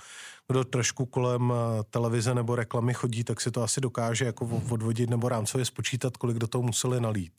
kdo 0.48 0.64
trošku 0.64 1.06
kolem 1.06 1.52
e, 1.52 1.84
televize 1.90 2.34
nebo 2.34 2.56
reklamy 2.56 2.94
chodí, 2.94 3.24
tak 3.24 3.40
si 3.40 3.50
to 3.50 3.62
asi 3.62 3.80
dokáže 3.80 4.24
jako 4.24 4.62
odvodit 4.70 5.10
nebo 5.10 5.28
rámcově 5.28 5.64
spočítat, 5.64 6.16
kolik 6.16 6.38
do 6.38 6.46
toho 6.46 6.62
museli 6.62 7.00
nalít. 7.00 7.32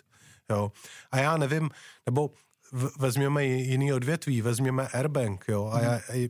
Jo. 0.49 0.71
A 1.11 1.17
já 1.17 1.37
nevím, 1.37 1.69
nebo 2.05 2.29
vezměme 2.99 3.45
jiný 3.45 3.93
odvětví, 3.93 4.41
vezměme 4.41 4.87
Airbank, 4.87 5.45
jo, 5.47 5.69
a 5.73 5.81
já, 5.81 5.91
mhm. 5.91 6.27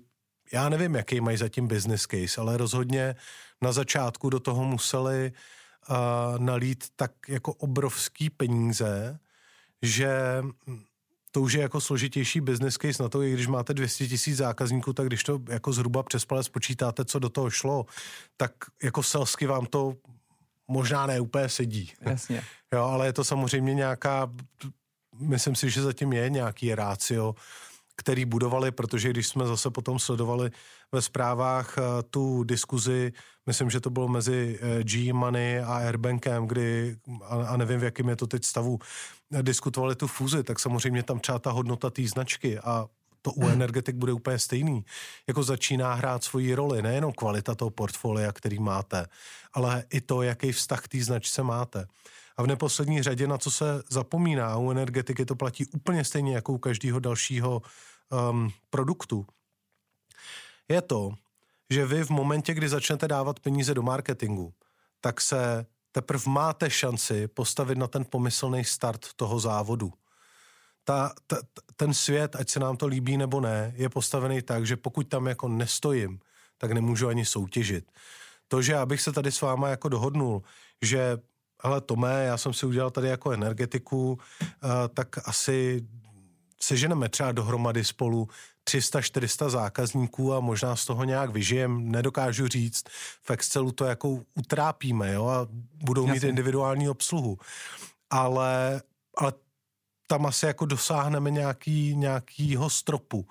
já 0.53 0.69
nevím, 0.69 0.95
jaký 0.95 1.21
mají 1.21 1.37
zatím 1.37 1.67
business 1.67 2.01
case, 2.01 2.41
ale 2.41 2.57
rozhodně 2.57 3.15
na 3.61 3.71
začátku 3.71 4.29
do 4.29 4.39
toho 4.39 4.63
museli 4.63 5.31
uh, 5.89 5.95
nalít 6.39 6.85
tak 6.95 7.11
jako 7.27 7.53
obrovský 7.53 8.29
peníze, 8.29 9.19
že 9.81 10.43
to 11.31 11.41
už 11.41 11.53
je 11.53 11.61
jako 11.61 11.81
složitější 11.81 12.41
business 12.41 12.77
case 12.77 13.03
na 13.03 13.09
to, 13.09 13.23
i 13.23 13.33
když 13.33 13.47
máte 13.47 13.73
200 13.73 14.07
tisíc 14.07 14.37
zákazníků, 14.37 14.93
tak 14.93 15.07
když 15.07 15.23
to 15.23 15.39
jako 15.49 15.73
zhruba 15.73 16.03
přes 16.03 16.25
palec 16.25 16.45
spočítáte, 16.45 17.05
co 17.05 17.19
do 17.19 17.29
toho 17.29 17.49
šlo, 17.49 17.85
tak 18.37 18.51
jako 18.83 19.03
selsky 19.03 19.45
vám 19.45 19.65
to 19.65 19.95
možná 20.67 21.05
ne 21.05 21.19
úplně 21.19 21.49
sedí. 21.49 21.91
Jasně. 22.01 22.43
Jo, 22.73 22.83
ale 22.83 23.05
je 23.05 23.13
to 23.13 23.23
samozřejmě 23.23 23.73
nějaká 23.73 24.31
myslím 25.19 25.55
si, 25.55 25.69
že 25.69 25.81
zatím 25.81 26.13
je 26.13 26.29
nějaký 26.29 26.75
rácio, 26.75 27.35
který 27.95 28.25
budovali, 28.25 28.71
protože 28.71 29.09
když 29.09 29.27
jsme 29.27 29.47
zase 29.47 29.69
potom 29.69 29.99
sledovali 29.99 30.51
ve 30.91 31.01
zprávách 31.01 31.77
eh, 31.77 31.81
tu 32.09 32.43
diskuzi, 32.43 33.13
myslím, 33.45 33.69
že 33.69 33.79
to 33.79 33.89
bylo 33.89 34.07
mezi 34.07 34.59
eh, 34.61 34.83
G-Money 34.83 35.59
a 35.59 35.75
Airbankem, 35.75 36.47
kdy, 36.47 36.97
a 37.29 37.57
nevím, 37.57 37.79
v 37.79 37.83
jakém 37.83 38.09
je 38.09 38.15
to 38.15 38.27
teď 38.27 38.45
stavu, 38.45 38.79
diskutovali 39.41 39.95
tu 39.95 40.07
fúzi, 40.07 40.43
tak 40.43 40.59
samozřejmě 40.59 41.03
tam 41.03 41.19
třeba 41.19 41.39
ta 41.39 41.51
hodnota 41.51 41.89
té 41.89 42.07
značky 42.07 42.59
a 42.59 42.87
to 43.21 43.31
u 43.31 43.49
energetik 43.49 43.95
bude 43.95 44.13
úplně 44.13 44.39
stejný. 44.39 44.85
Jako 45.27 45.43
začíná 45.43 45.93
hrát 45.93 46.23
svoji 46.23 46.55
roli, 46.55 46.81
nejenom 46.81 47.13
kvalita 47.13 47.55
toho 47.55 47.69
portfolia, 47.69 48.31
který 48.31 48.59
máte, 48.59 49.05
ale 49.53 49.83
i 49.89 50.01
to, 50.01 50.21
jaký 50.21 50.51
vztah 50.51 50.81
k 50.81 50.87
té 50.87 51.03
značce 51.03 51.43
máte. 51.43 51.85
A 52.37 52.43
v 52.43 52.47
neposlední 52.47 53.01
řadě, 53.01 53.27
na 53.27 53.37
co 53.37 53.51
se 53.51 53.83
zapomíná, 53.89 54.57
u 54.57 54.71
energetiky 54.71 55.25
to 55.25 55.35
platí 55.35 55.65
úplně 55.65 56.03
stejně 56.03 56.35
jako 56.35 56.53
u 56.53 56.57
každého 56.57 56.99
dalšího 56.99 57.61
um, 58.31 58.51
produktu, 58.69 59.25
je 60.67 60.81
to, 60.81 61.13
že 61.69 61.85
vy 61.85 62.03
v 62.03 62.09
momentě, 62.09 62.53
kdy 62.53 62.69
začnete 62.69 63.07
dávat 63.07 63.39
peníze 63.39 63.73
do 63.73 63.81
marketingu, 63.81 64.53
tak 65.01 65.21
se 65.21 65.65
teprve 65.91 66.23
máte 66.27 66.69
šanci 66.69 67.27
postavit 67.27 67.77
na 67.77 67.87
ten 67.87 68.05
pomyslný 68.05 68.63
start 68.63 69.13
toho 69.15 69.39
závodu. 69.39 69.93
Ta, 70.83 71.13
ta, 71.27 71.37
ten 71.75 71.93
svět, 71.93 72.35
ať 72.35 72.49
se 72.49 72.59
nám 72.59 72.77
to 72.77 72.87
líbí 72.87 73.17
nebo 73.17 73.41
ne, 73.41 73.73
je 73.75 73.89
postavený 73.89 74.41
tak, 74.41 74.65
že 74.65 74.77
pokud 74.77 75.07
tam 75.07 75.27
jako 75.27 75.47
nestojím, 75.47 76.19
tak 76.57 76.71
nemůžu 76.71 77.07
ani 77.07 77.25
soutěžit. 77.25 77.91
To, 78.47 78.61
že 78.61 78.77
abych 78.77 79.01
se 79.01 79.11
tady 79.11 79.31
s 79.31 79.41
váma 79.41 79.69
jako 79.69 79.89
dohodnul, 79.89 80.43
že 80.81 81.17
ale 81.63 81.81
Tomé, 81.81 82.25
já 82.25 82.37
jsem 82.37 82.53
si 82.53 82.65
udělal 82.65 82.91
tady 82.91 83.07
jako 83.07 83.31
energetiku, 83.31 84.11
uh, 84.13 84.69
tak 84.93 85.27
asi 85.27 85.87
seženeme 86.61 87.09
třeba 87.09 87.31
dohromady 87.31 87.83
spolu 87.83 88.27
300-400 88.69 89.49
zákazníků 89.49 90.33
a 90.33 90.39
možná 90.39 90.75
z 90.75 90.85
toho 90.85 91.03
nějak 91.03 91.29
vyžijem, 91.29 91.91
nedokážu 91.91 92.47
říct. 92.47 92.83
V 93.21 93.31
Excelu 93.31 93.71
to 93.71 93.85
jako 93.85 94.19
utrápíme, 94.35 95.13
jo, 95.13 95.25
a 95.25 95.47
budou 95.83 96.07
Jasně. 96.07 96.13
mít 96.13 96.29
individuální 96.29 96.89
obsluhu. 96.89 97.37
Ale, 98.09 98.81
ale 99.17 99.33
tam 100.07 100.25
asi 100.25 100.45
jako 100.45 100.65
dosáhneme 100.65 101.31
nějaký, 101.31 101.95
nějakýho 101.95 102.69
stropu. 102.69 103.27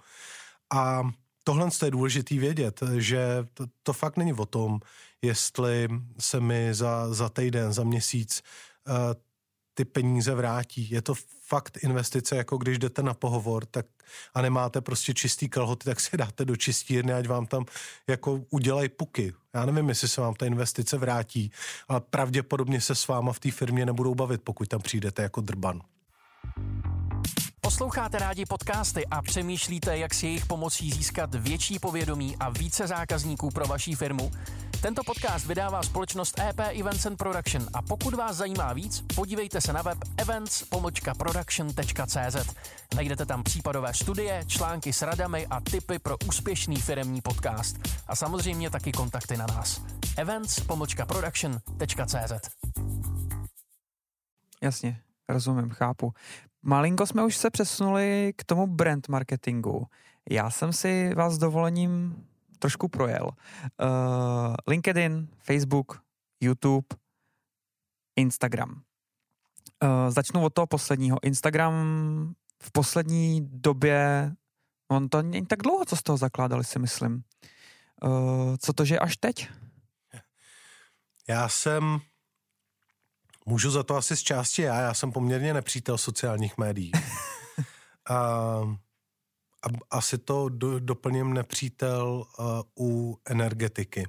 A 0.73 1.03
tohle 1.45 1.69
je 1.85 1.91
důležitý 1.91 2.39
vědět, 2.39 2.81
že 2.97 3.47
to, 3.55 3.67
to 3.83 3.93
fakt 3.93 4.17
není 4.17 4.33
o 4.33 4.47
tom, 4.47 4.81
jestli 5.23 5.89
se 6.19 6.41
mi 6.41 6.75
za, 6.75 7.15
za 7.15 7.29
týden, 7.29 7.73
za 7.73 7.85
měsíc 7.85 8.43
uh, 8.89 8.95
ty 9.75 9.85
peníze 9.85 10.35
vrátí. 10.35 10.91
Je 10.91 11.03
to 11.03 11.15
fakt 11.47 11.79
investice, 11.83 12.37
jako 12.37 12.59
když 12.59 12.79
jdete 12.79 13.03
na 13.03 13.15
pohovor 13.15 13.67
tak 13.67 13.87
a 14.35 14.43
nemáte 14.43 14.81
prostě 14.81 15.15
čistý 15.15 15.49
kalhoty, 15.49 15.85
tak 15.85 16.01
si 16.01 16.17
dáte 16.17 16.45
do 16.45 16.57
čistírny, 16.57 17.13
ať 17.13 17.29
vám 17.29 17.47
tam 17.47 17.65
jako 18.09 18.41
udělají 18.51 18.89
puky. 18.89 19.33
Já 19.55 19.67
nevím, 19.67 19.89
jestli 19.89 20.09
se 20.09 20.21
vám 20.21 20.35
ta 20.35 20.47
investice 20.47 20.99
vrátí, 20.99 21.53
ale 21.89 22.01
pravděpodobně 22.01 22.81
se 22.81 22.95
s 22.95 23.09
váma 23.09 23.33
v 23.33 23.41
té 23.41 23.51
firmě 23.51 23.87
nebudou 23.87 24.15
bavit, 24.15 24.43
pokud 24.45 24.69
tam 24.69 24.81
přijdete 24.81 25.23
jako 25.23 25.41
drban. 25.41 25.81
Posloucháte 27.61 28.19
rádi 28.19 28.47
podcasty 28.47 29.07
a 29.07 29.23
přemýšlíte, 29.23 29.99
jak 29.99 30.15
si 30.15 30.27
jejich 30.27 30.47
pomocí 30.47 30.91
získat 30.91 31.35
větší 31.35 31.79
povědomí 31.79 32.37
a 32.41 32.51
více 32.51 32.87
zákazníků 32.87 33.51
pro 33.51 33.67
vaší 33.67 33.95
firmu? 33.95 34.31
Tento 34.83 35.05
podcast 35.05 35.47
vydává 35.47 35.83
společnost 35.83 36.41
EP 36.41 36.59
Events 36.59 37.07
and 37.07 37.17
Production 37.17 37.67
a 37.75 37.83
pokud 37.83 38.15
vás 38.15 38.37
zajímá 38.37 38.73
víc, 38.73 39.05
podívejte 39.15 39.61
se 39.61 39.73
na 39.73 39.83
web 39.83 39.99
events.production.cz. 40.17 42.55
Najdete 42.97 43.27
tam 43.27 43.43
případové 43.43 43.95
studie, 43.95 44.45
články 44.47 44.93
s 44.93 45.03
radami 45.03 45.47
a 45.47 45.61
tipy 45.61 45.99
pro 45.99 46.17
úspěšný 46.29 46.77
firemní 46.77 47.21
podcast. 47.21 47.77
A 48.09 48.17
samozřejmě 48.17 48.71
taky 48.71 48.93
kontakty 48.93 49.37
na 49.37 49.47
nás. 49.47 49.83
events.production.cz 50.17 52.33
Jasně, 54.63 55.01
rozumím, 55.29 55.71
chápu. 55.71 56.13
Malinko 56.63 57.07
jsme 57.07 57.25
už 57.25 57.37
se 57.37 57.51
přesunuli 57.51 58.33
k 58.37 58.45
tomu 58.45 58.67
brand 58.67 59.09
marketingu. 59.09 59.87
Já 60.31 60.51
jsem 60.51 60.73
si 60.73 61.15
vás 61.15 61.35
s 61.35 61.39
dovolením 61.39 62.25
trošku 62.61 62.89
projel. 62.89 63.31
Uh, 63.31 64.55
LinkedIn, 64.69 65.29
Facebook, 65.39 66.01
YouTube, 66.41 66.87
Instagram. 68.17 68.83
Uh, 69.83 70.11
začnu 70.11 70.45
od 70.45 70.55
toho 70.55 70.67
posledního. 70.67 71.25
Instagram 71.25 71.75
v 72.63 72.73
poslední 72.73 73.49
době, 73.53 74.33
on 74.89 75.09
to 75.09 75.23
není 75.23 75.47
tak 75.47 75.59
dlouho, 75.63 75.85
co 75.85 75.97
z 75.97 76.03
toho 76.03 76.17
zakládali, 76.17 76.65
si 76.65 76.79
myslím. 76.79 77.23
Uh, 78.05 78.57
co 78.57 78.73
to, 78.73 78.85
že 78.85 78.99
až 78.99 79.17
teď? 79.17 79.49
Já 81.29 81.49
jsem 81.49 82.01
Můžu 83.47 83.71
za 83.71 83.83
to 83.83 83.97
asi 83.97 84.17
z 84.17 84.23
části 84.23 84.63
já, 84.63 84.81
já 84.81 84.95
jsem 84.95 85.13
poměrně 85.13 85.55
nepřítel 85.55 85.99
sociálních 85.99 86.59
médií. 86.59 86.93
a, 88.09 88.15
asi 89.91 90.19
to 90.19 90.49
do, 90.49 90.79
doplním 90.79 91.35
nepřítel 91.35 92.27
uh, 92.39 92.45
u 92.79 93.19
energetiky. 93.27 94.09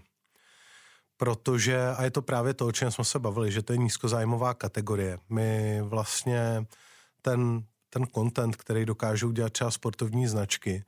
Protože, 1.17 1.88
a 1.98 2.03
je 2.03 2.12
to 2.12 2.22
právě 2.22 2.53
to, 2.53 2.67
o 2.67 2.72
čem 2.72 2.91
jsme 2.91 3.03
se 3.05 3.20
bavili, 3.20 3.51
že 3.51 3.62
to 3.62 3.74
je 3.74 3.77
nízkozájmová 3.77 4.53
kategorie. 4.53 5.20
My 5.29 5.81
vlastně 5.81 6.65
ten, 7.22 7.63
ten 7.89 8.08
content, 8.08 8.55
který 8.55 8.86
dokážou 8.86 9.31
dělat 9.31 9.53
třeba 9.53 9.72
sportovní 9.72 10.27
značky, 10.27 10.84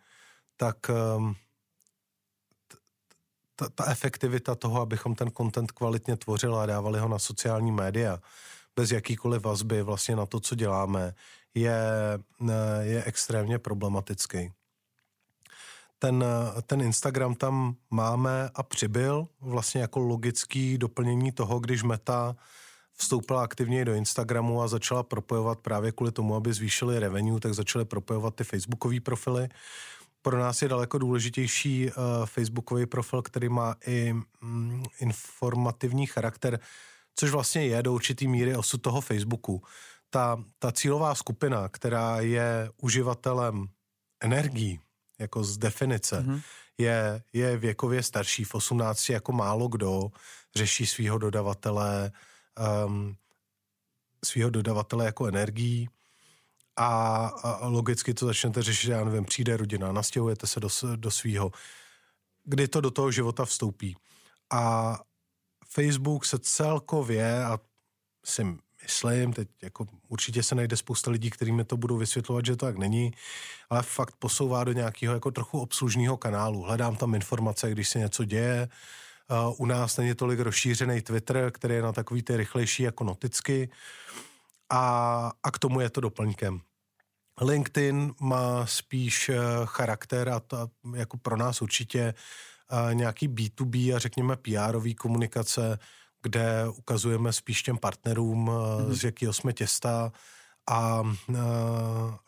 tak 0.57 0.77
um, 1.17 1.35
ta, 3.55 3.69
ta 3.69 3.85
efektivita 3.91 4.55
toho, 4.55 4.81
abychom 4.81 5.15
ten 5.15 5.31
content 5.31 5.71
kvalitně 5.71 6.17
tvořili 6.17 6.57
a 6.57 6.65
dávali 6.65 6.99
ho 6.99 7.07
na 7.07 7.19
sociální 7.19 7.71
média, 7.71 8.19
bez 8.75 8.91
jakýkoliv 8.91 9.41
vazby 9.41 9.81
vlastně 9.81 10.15
na 10.15 10.25
to, 10.25 10.39
co 10.39 10.55
děláme, 10.55 11.13
je, 11.53 11.81
je 12.81 13.03
extrémně 13.03 13.59
problematický. 13.59 14.51
Ten, 15.99 16.25
ten 16.65 16.81
Instagram 16.81 17.35
tam 17.35 17.75
máme 17.91 18.49
a 18.55 18.63
přibyl 18.63 19.27
vlastně 19.41 19.81
jako 19.81 19.99
logický 19.99 20.77
doplnění 20.77 21.31
toho, 21.31 21.59
když 21.59 21.83
Meta 21.83 22.35
vstoupila 22.93 23.43
aktivně 23.43 23.85
do 23.85 23.93
Instagramu 23.93 24.61
a 24.61 24.67
začala 24.67 25.03
propojovat 25.03 25.59
právě 25.59 25.91
kvůli 25.91 26.11
tomu, 26.11 26.35
aby 26.35 26.53
zvýšili 26.53 26.99
revenue, 26.99 27.39
tak 27.39 27.53
začaly 27.53 27.85
propojovat 27.85 28.35
ty 28.35 28.43
facebookové 28.43 28.99
profily. 28.99 29.49
Pro 30.21 30.39
nás 30.39 30.61
je 30.61 30.69
daleko 30.69 30.97
důležitější 30.97 31.87
uh, 31.87 32.25
facebookový 32.25 32.85
profil, 32.85 33.21
který 33.21 33.49
má 33.49 33.75
i 33.87 34.13
mm, 34.41 34.83
informativní 34.99 36.05
charakter, 36.05 36.59
což 37.15 37.31
vlastně 37.31 37.65
je 37.65 37.83
do 37.83 37.93
určitý 37.93 38.27
míry 38.27 38.55
osud 38.55 38.81
toho 38.81 39.01
Facebooku. 39.01 39.63
Ta, 40.09 40.43
ta 40.59 40.71
cílová 40.71 41.15
skupina, 41.15 41.69
která 41.69 42.19
je 42.19 42.69
uživatelem 42.81 43.67
energií, 44.19 44.79
jako 45.19 45.43
z 45.43 45.57
definice, 45.57 46.21
mm-hmm. 46.21 46.41
je, 46.77 47.23
je 47.33 47.57
věkově 47.57 48.03
starší, 48.03 48.43
v 48.43 48.55
18 48.55 49.09
jako 49.09 49.31
málo 49.31 49.67
kdo 49.67 50.11
řeší 50.55 50.85
svého 50.85 51.17
dodavatele, 51.17 52.11
um, 52.85 53.15
svého 54.25 54.49
dodavatele 54.49 55.05
jako 55.05 55.25
energií 55.25 55.89
a, 56.75 57.25
a 57.27 57.67
logicky 57.67 58.13
to 58.13 58.25
začnete 58.25 58.61
řešit, 58.61 58.91
já 58.91 59.03
nevím, 59.03 59.25
přijde 59.25 59.57
rodina, 59.57 59.91
nastěhujete 59.91 60.47
se 60.47 60.59
do, 60.59 60.67
do 60.95 61.11
svého, 61.11 61.51
kdy 62.43 62.67
to 62.67 62.81
do 62.81 62.91
toho 62.91 63.11
života 63.11 63.45
vstoupí. 63.45 63.95
A 64.53 64.99
Facebook 65.73 66.25
se 66.25 66.39
celkově, 66.39 67.45
a 67.45 67.59
si 68.25 68.57
myslím, 68.83 69.33
teď 69.33 69.47
jako 69.61 69.85
určitě 70.07 70.43
se 70.43 70.55
najde 70.55 70.77
spousta 70.77 71.11
lidí, 71.11 71.29
kterými 71.29 71.63
to 71.63 71.77
budou 71.77 71.97
vysvětlovat, 71.97 72.45
že 72.45 72.55
to 72.55 72.65
tak 72.65 72.77
není, 72.77 73.11
ale 73.69 73.83
fakt 73.83 74.15
posouvá 74.19 74.63
do 74.63 74.71
nějakého 74.71 75.13
jako 75.13 75.31
trochu 75.31 75.59
obslužného 75.59 76.17
kanálu. 76.17 76.61
Hledám 76.61 76.95
tam 76.95 77.15
informace, 77.15 77.71
když 77.71 77.89
se 77.89 77.99
něco 77.99 78.25
děje, 78.25 78.69
u 79.57 79.65
nás 79.65 79.97
není 79.97 80.15
tolik 80.15 80.39
rozšířený 80.39 81.01
Twitter, 81.01 81.51
který 81.51 81.75
je 81.75 81.81
na 81.81 81.91
takový 81.91 82.23
ty 82.23 82.37
rychlejší 82.37 82.83
jako 82.83 83.03
noticky 83.03 83.69
a, 84.69 85.31
a 85.43 85.51
k 85.51 85.59
tomu 85.59 85.79
je 85.79 85.89
to 85.89 86.01
doplňkem. 86.01 86.61
LinkedIn 87.41 88.13
má 88.21 88.65
spíš 88.65 89.29
uh, 89.29 89.35
charakter 89.65 90.29
a 90.29 90.39
to 90.39 90.69
jako 90.95 91.17
pro 91.17 91.37
nás 91.37 91.61
určitě 91.61 92.13
nějaký 92.93 93.29
B2B 93.29 93.95
a 93.95 93.99
řekněme 93.99 94.35
PR 94.35 94.93
komunikace, 94.97 95.79
kde 96.21 96.67
ukazujeme 96.67 97.33
spíš 97.33 97.63
těm 97.63 97.77
partnerům, 97.77 98.49
mm-hmm. 98.49 98.91
z 98.91 99.03
jakého 99.03 99.33
jsme 99.33 99.53
těsta 99.53 100.11
a, 100.69 101.03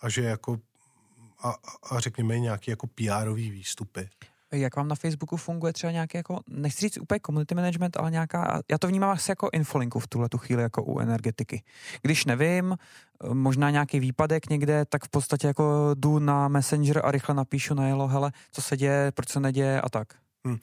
a 0.01 0.09
že 0.09 0.21
jako 0.21 0.59
a, 1.43 1.55
a 1.91 1.99
řekněme 1.99 2.39
nějaký 2.39 2.71
jako 2.71 2.87
pr 2.87 3.29
výstupy. 3.33 4.09
Jak 4.51 4.75
vám 4.75 4.87
na 4.87 4.95
Facebooku 4.95 5.37
funguje 5.37 5.73
třeba 5.73 5.91
nějaký 5.91 6.17
jako, 6.17 6.39
nechci 6.49 6.81
říct 6.81 6.97
úplně 6.97 7.19
community 7.25 7.55
management, 7.55 7.97
ale 7.97 8.11
nějaká, 8.11 8.61
já 8.71 8.77
to 8.77 8.87
vnímám 8.87 9.09
asi 9.09 9.31
jako 9.31 9.49
infolinku 9.53 9.99
v 9.99 10.07
tuhle 10.07 10.29
tu 10.29 10.37
chvíli 10.37 10.61
jako 10.61 10.83
u 10.83 10.99
energetiky. 10.99 11.63
Když 12.01 12.25
nevím, 12.25 12.77
možná 13.33 13.69
nějaký 13.69 13.99
výpadek 13.99 14.49
někde, 14.49 14.85
tak 14.85 15.05
v 15.05 15.09
podstatě 15.09 15.47
jako 15.47 15.91
jdu 15.93 16.19
na 16.19 16.47
Messenger 16.47 17.01
a 17.05 17.11
rychle 17.11 17.35
napíšu 17.35 17.73
na 17.73 17.87
jelo, 17.87 18.07
hele, 18.07 18.31
co 18.51 18.61
se 18.61 18.77
děje, 18.77 19.11
proč 19.11 19.29
se 19.29 19.39
neděje 19.39 19.81
a 19.81 19.89
tak. 19.89 20.07
Hmm. 20.45 20.57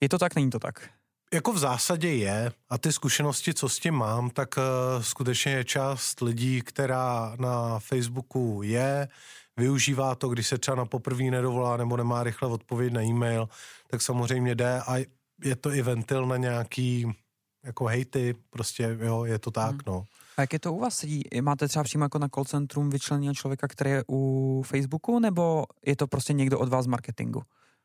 Je 0.00 0.08
to 0.08 0.18
tak, 0.18 0.34
není 0.34 0.50
to 0.50 0.58
tak? 0.58 0.90
Jako 1.34 1.52
v 1.52 1.58
zásadě 1.58 2.08
je 2.08 2.52
a 2.68 2.78
ty 2.78 2.92
zkušenosti, 2.92 3.54
co 3.54 3.68
s 3.68 3.78
tím 3.78 3.94
mám, 3.94 4.30
tak 4.30 4.56
uh, 4.56 5.02
skutečně 5.02 5.52
je 5.52 5.64
část 5.64 6.20
lidí, 6.20 6.62
která 6.62 7.36
na 7.40 7.78
Facebooku 7.78 8.60
je, 8.64 9.08
využívá 9.56 10.14
to, 10.14 10.28
když 10.28 10.46
se 10.46 10.58
třeba 10.58 10.74
na 10.74 10.84
poprvé 10.84 11.24
nedovolá 11.24 11.76
nebo 11.76 11.96
nemá 11.96 12.22
rychle 12.22 12.48
odpověď 12.48 12.92
na 12.92 13.02
e-mail, 13.02 13.48
tak 13.86 14.02
samozřejmě 14.02 14.54
jde 14.54 14.80
a 14.80 14.96
je 15.44 15.56
to 15.56 15.72
i 15.72 15.82
ventil 15.82 16.26
na 16.26 16.36
nějaký 16.36 17.16
jako 17.64 17.84
hejty, 17.84 18.34
prostě 18.50 18.98
jo, 19.00 19.24
je 19.24 19.38
to 19.38 19.50
tak, 19.50 19.70
hmm. 19.70 19.80
no. 19.86 20.04
A 20.36 20.40
jak 20.40 20.52
je 20.52 20.58
to 20.58 20.72
u 20.72 20.80
vás 20.80 20.96
sedí? 20.96 21.22
Máte 21.40 21.68
třeba 21.68 21.82
přímo 21.84 22.04
jako 22.04 22.18
na 22.18 22.28
call 22.28 22.44
centrum 22.44 22.90
vyčleněného 22.90 23.34
člověka, 23.34 23.68
který 23.68 23.90
je 23.90 24.04
u 24.08 24.62
Facebooku, 24.66 25.18
nebo 25.18 25.64
je 25.86 25.96
to 25.96 26.06
prostě 26.06 26.32
někdo 26.32 26.58
od 26.58 26.68
vás 26.68 26.84
z 26.84 26.88
marketingu, 26.88 27.42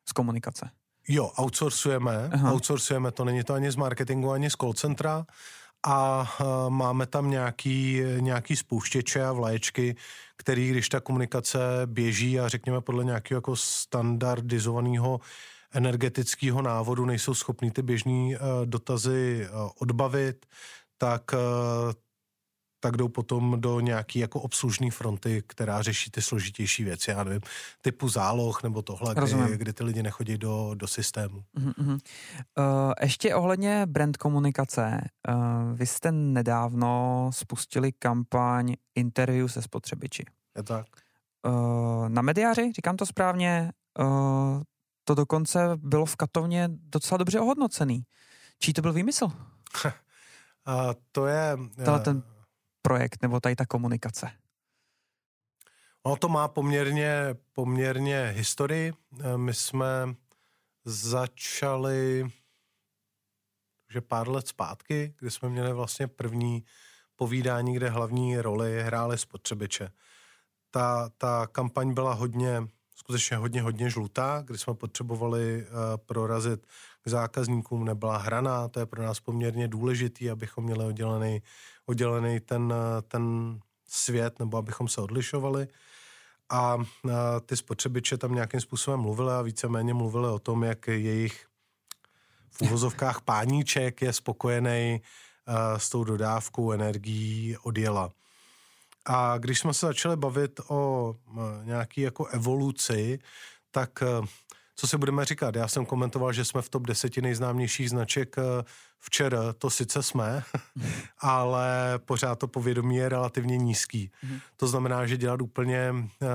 z 0.10 0.12
komunikace? 0.12 0.70
Jo, 1.08 1.32
outsourcujeme, 1.36 2.30
Aha. 2.34 2.52
outsourcujeme, 2.54 3.12
to 3.12 3.26
není 3.26 3.44
to 3.44 3.54
ani 3.54 3.72
z 3.72 3.76
marketingu, 3.76 4.32
ani 4.32 4.50
z 4.50 4.54
call 4.54 4.74
centra 4.74 5.26
a 5.84 6.22
uh, 6.42 6.70
máme 6.70 7.06
tam 7.06 7.30
nějaký, 7.30 8.02
nějaký 8.20 8.56
spouštěče 8.56 9.26
a 9.26 9.32
vlaječky, 9.32 9.96
který, 10.38 10.70
když 10.70 10.90
ta 10.90 11.00
komunikace 11.00 11.60
běží 11.86 12.40
a 12.40 12.48
řekněme 12.48 12.82
podle 12.82 13.04
nějakého 13.04 13.38
jako 13.38 13.56
standardizovaného 13.56 15.20
energetického 15.74 16.62
návodu 16.62 17.06
nejsou 17.06 17.34
schopný 17.34 17.72
ty 17.72 17.82
běžné 17.82 18.12
uh, 18.12 18.38
dotazy 18.66 19.48
uh, 19.54 19.70
odbavit, 19.80 20.46
tak 20.98 21.32
tak 22.82 22.98
jdou 22.98 23.08
potom 23.08 23.62
do 23.62 23.80
nějaký 23.80 24.20
jako 24.20 24.42
obslužní 24.42 24.92
fronty, 24.92 25.44
která 25.48 25.82
řeší 25.82 26.12
ty 26.12 26.22
složitější 26.22 26.84
věci, 26.84 27.12
já 27.12 27.24
nevím, 27.24 27.42
typu 27.82 28.10
záloh 28.10 28.64
nebo 28.64 28.82
tohle, 28.82 29.16
kdy, 29.16 29.58
kdy 29.58 29.74
ty 29.74 29.84
lidi 29.84 30.04
nechodí 30.04 30.38
do, 30.38 30.72
do 30.76 30.88
systému. 30.88 31.44
Uh-huh. 31.58 31.92
Uh, 31.92 32.94
ještě 33.02 33.36
ohledně 33.36 33.86
brand 33.86 34.18
komunikace. 34.18 35.02
Uh, 35.30 35.78
vy 35.78 35.86
jste 35.86 36.12
nedávno 36.12 37.30
spustili 37.34 37.92
kampaň 37.92 38.76
interview 38.96 39.48
se 39.48 39.62
spotřebiči. 39.62 40.26
Je 40.58 40.64
tak. 40.64 40.86
Uh, 41.48 42.10
na 42.10 42.22
mediáři, 42.22 42.72
říkám 42.76 42.98
to 42.98 43.06
správně, 43.06 43.72
uh, 44.00 44.62
to 45.04 45.16
dokonce 45.16 45.60
bylo 45.76 46.06
v 46.06 46.16
katovně 46.16 46.70
docela 46.72 47.18
dobře 47.18 47.40
ohodnocený. 47.40 48.04
Čí 48.60 48.74
to 48.74 48.82
byl 48.82 48.94
výmysl? 48.94 49.26
uh, 49.26 49.92
to 51.12 51.28
je... 51.28 51.58
Uh, 51.88 52.00
ten 52.00 52.24
projekt 52.82 53.22
nebo 53.22 53.40
tady 53.40 53.56
ta 53.56 53.66
komunikace? 53.66 54.32
Ono 56.04 56.16
to 56.16 56.30
má 56.30 56.48
poměrně, 56.48 57.36
poměrně 57.54 58.34
historii. 58.36 58.94
My 59.38 59.54
jsme 59.54 60.16
začali 60.86 62.32
že 63.92 64.02
pár 64.02 64.30
let 64.30 64.48
zpátky, 64.48 65.14
kdy 65.20 65.32
jsme 65.32 65.50
měli 65.50 65.74
vlastně 65.74 66.08
první 66.08 66.64
povídání, 67.16 67.74
kde 67.74 67.90
hlavní 67.90 68.38
roli 68.38 68.84
hrály 68.84 69.18
spotřebiče. 69.18 69.92
Ta, 70.72 71.10
ta 71.18 71.48
kampaň 71.48 71.94
byla 71.94 72.14
hodně, 72.14 72.64
skutečně 72.96 73.38
hodně, 73.38 73.62
hodně 73.62 73.90
žlutá, 73.90 74.44
kdy 74.46 74.58
jsme 74.58 74.74
potřebovali 74.74 75.66
uh, 75.66 75.98
prorazit 76.06 76.68
k 77.02 77.10
zákazníkům, 77.10 77.86
nebyla 77.86 78.18
hraná, 78.18 78.68
to 78.68 78.80
je 78.80 78.86
pro 78.86 79.04
nás 79.04 79.20
poměrně 79.20 79.68
důležitý, 79.68 80.30
abychom 80.30 80.64
měli 80.64 80.86
oddělený 80.86 81.42
oddělený 81.92 82.40
ten, 82.40 82.74
ten 83.08 83.24
svět, 83.88 84.40
nebo 84.40 84.58
abychom 84.58 84.88
se 84.88 85.02
odlišovali. 85.02 85.68
A 86.50 86.78
ty 87.46 87.58
spotřebiče 87.58 88.18
tam 88.18 88.36
nějakým 88.36 88.60
způsobem 88.60 89.00
mluvili 89.00 89.32
a 89.32 89.42
víceméně 89.42 89.94
mluvili 89.94 90.28
o 90.28 90.40
tom, 90.40 90.64
jak 90.64 90.88
jejich 90.88 91.46
v 92.50 92.62
úvozovkách 92.62 93.22
páníček 93.26 94.02
je 94.02 94.14
spokojený 94.14 95.02
s 95.78 95.90
tou 95.90 96.04
dodávkou 96.04 96.72
energií 96.72 97.58
odjela. 97.64 98.12
A 99.06 99.38
když 99.38 99.60
jsme 99.60 99.74
se 99.74 99.86
začali 99.86 100.16
bavit 100.18 100.60
o 100.68 101.16
nějaký 101.64 102.02
jako 102.02 102.26
evoluci, 102.26 103.20
tak 103.72 104.04
co 104.82 104.88
si 104.88 104.98
budeme 104.98 105.26
říkat? 105.26 105.56
Já 105.56 105.68
jsem 105.68 105.86
komentoval, 105.86 106.34
že 106.34 106.46
jsme 106.46 106.62
v 106.62 106.70
top 106.70 106.88
deseti 106.88 107.22
nejznámějších 107.22 107.90
značek 107.90 108.36
eh, 108.38 108.64
včera, 109.00 109.54
to 109.54 109.70
sice 109.70 110.04
jsme, 110.04 110.44
ale 111.20 112.00
pořád 112.06 112.40
to 112.40 112.48
povědomí 112.48 112.96
je 112.96 113.10
relativně 113.10 113.58
nízký. 113.58 114.12
Mm. 114.24 114.40
To 114.56 114.68
znamená, 114.68 115.06
že 115.06 115.18
dělat 115.18 115.42
úplně 115.42 115.94
eh, 115.96 116.28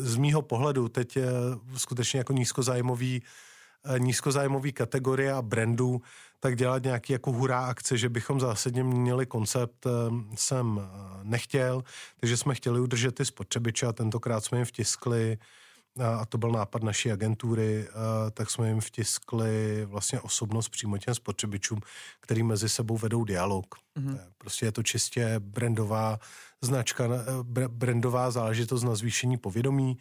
z 0.00 0.16
mýho 0.16 0.42
pohledu 0.42 0.88
teď 0.88 1.18
skutečně 1.76 2.18
jako 2.18 2.32
nízkozájmový 2.32 3.22
nízkozájmové 3.98 4.72
kategorie 4.72 5.32
a 5.32 5.42
brandů, 5.42 6.02
tak 6.40 6.56
dělat 6.56 6.82
nějaký 6.82 7.12
jako 7.12 7.32
hurá 7.32 7.66
akce, 7.66 7.98
že 7.98 8.08
bychom 8.08 8.40
zásadně 8.40 8.84
měli 8.84 9.26
koncept, 9.26 9.86
jsem 10.34 10.80
nechtěl, 11.22 11.84
takže 12.20 12.36
jsme 12.36 12.54
chtěli 12.54 12.80
udržet 12.80 13.14
ty 13.14 13.24
spotřebiče 13.24 13.86
a 13.86 13.92
tentokrát 13.92 14.44
jsme 14.44 14.58
jim 14.58 14.64
vtiskli 14.64 15.38
a 15.98 16.26
to 16.26 16.38
byl 16.38 16.50
nápad 16.52 16.82
naší 16.82 17.12
agentury, 17.12 17.88
tak 18.32 18.50
jsme 18.50 18.68
jim 18.68 18.80
vtiskli 18.80 19.84
vlastně 19.84 20.20
osobnost 20.20 20.68
přímo 20.68 20.98
těm 20.98 21.14
spotřebičům, 21.14 21.80
který 22.20 22.42
mezi 22.42 22.68
sebou 22.68 22.96
vedou 22.96 23.24
dialog. 23.24 23.74
Mm-hmm. 23.98 24.18
Prostě 24.38 24.66
je 24.66 24.72
to 24.72 24.82
čistě 24.82 25.34
brandová 25.38 26.18
značka, 26.60 27.04
brandová 27.68 28.30
záležitost 28.30 28.82
na 28.82 28.94
zvýšení 28.94 29.36
povědomí 29.36 29.98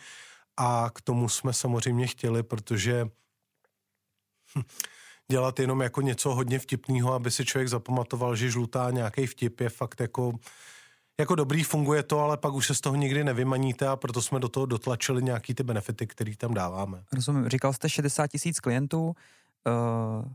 a 0.57 0.89
k 0.93 1.01
tomu 1.01 1.29
jsme 1.29 1.53
samozřejmě 1.53 2.07
chtěli, 2.07 2.43
protože 2.43 3.09
hm, 4.55 4.61
dělat 5.31 5.59
jenom 5.59 5.81
jako 5.81 6.01
něco 6.01 6.33
hodně 6.35 6.59
vtipného, 6.59 7.13
aby 7.13 7.31
si 7.31 7.45
člověk 7.45 7.69
zapamatoval, 7.69 8.35
že 8.35 8.51
žlutá 8.51 8.91
nějaký 8.91 9.25
vtip 9.25 9.59
je 9.59 9.69
fakt 9.69 9.99
jako 9.99 10.33
jako 11.19 11.35
dobrý, 11.35 11.63
funguje 11.63 12.03
to, 12.03 12.19
ale 12.19 12.37
pak 12.37 12.53
už 12.53 12.67
se 12.67 12.75
z 12.75 12.81
toho 12.81 12.95
nikdy 12.95 13.23
nevymaníte 13.23 13.87
a 13.87 13.95
proto 13.95 14.21
jsme 14.21 14.39
do 14.39 14.49
toho 14.49 14.65
dotlačili 14.65 15.23
nějaký 15.23 15.53
ty 15.53 15.63
benefity, 15.63 16.07
který 16.07 16.35
tam 16.35 16.53
dáváme. 16.53 17.03
Rozumím. 17.13 17.49
Říkal 17.49 17.73
jste 17.73 17.89
60 17.89 18.27
tisíc 18.27 18.59
klientů, 18.59 19.05
uh, 19.05 20.25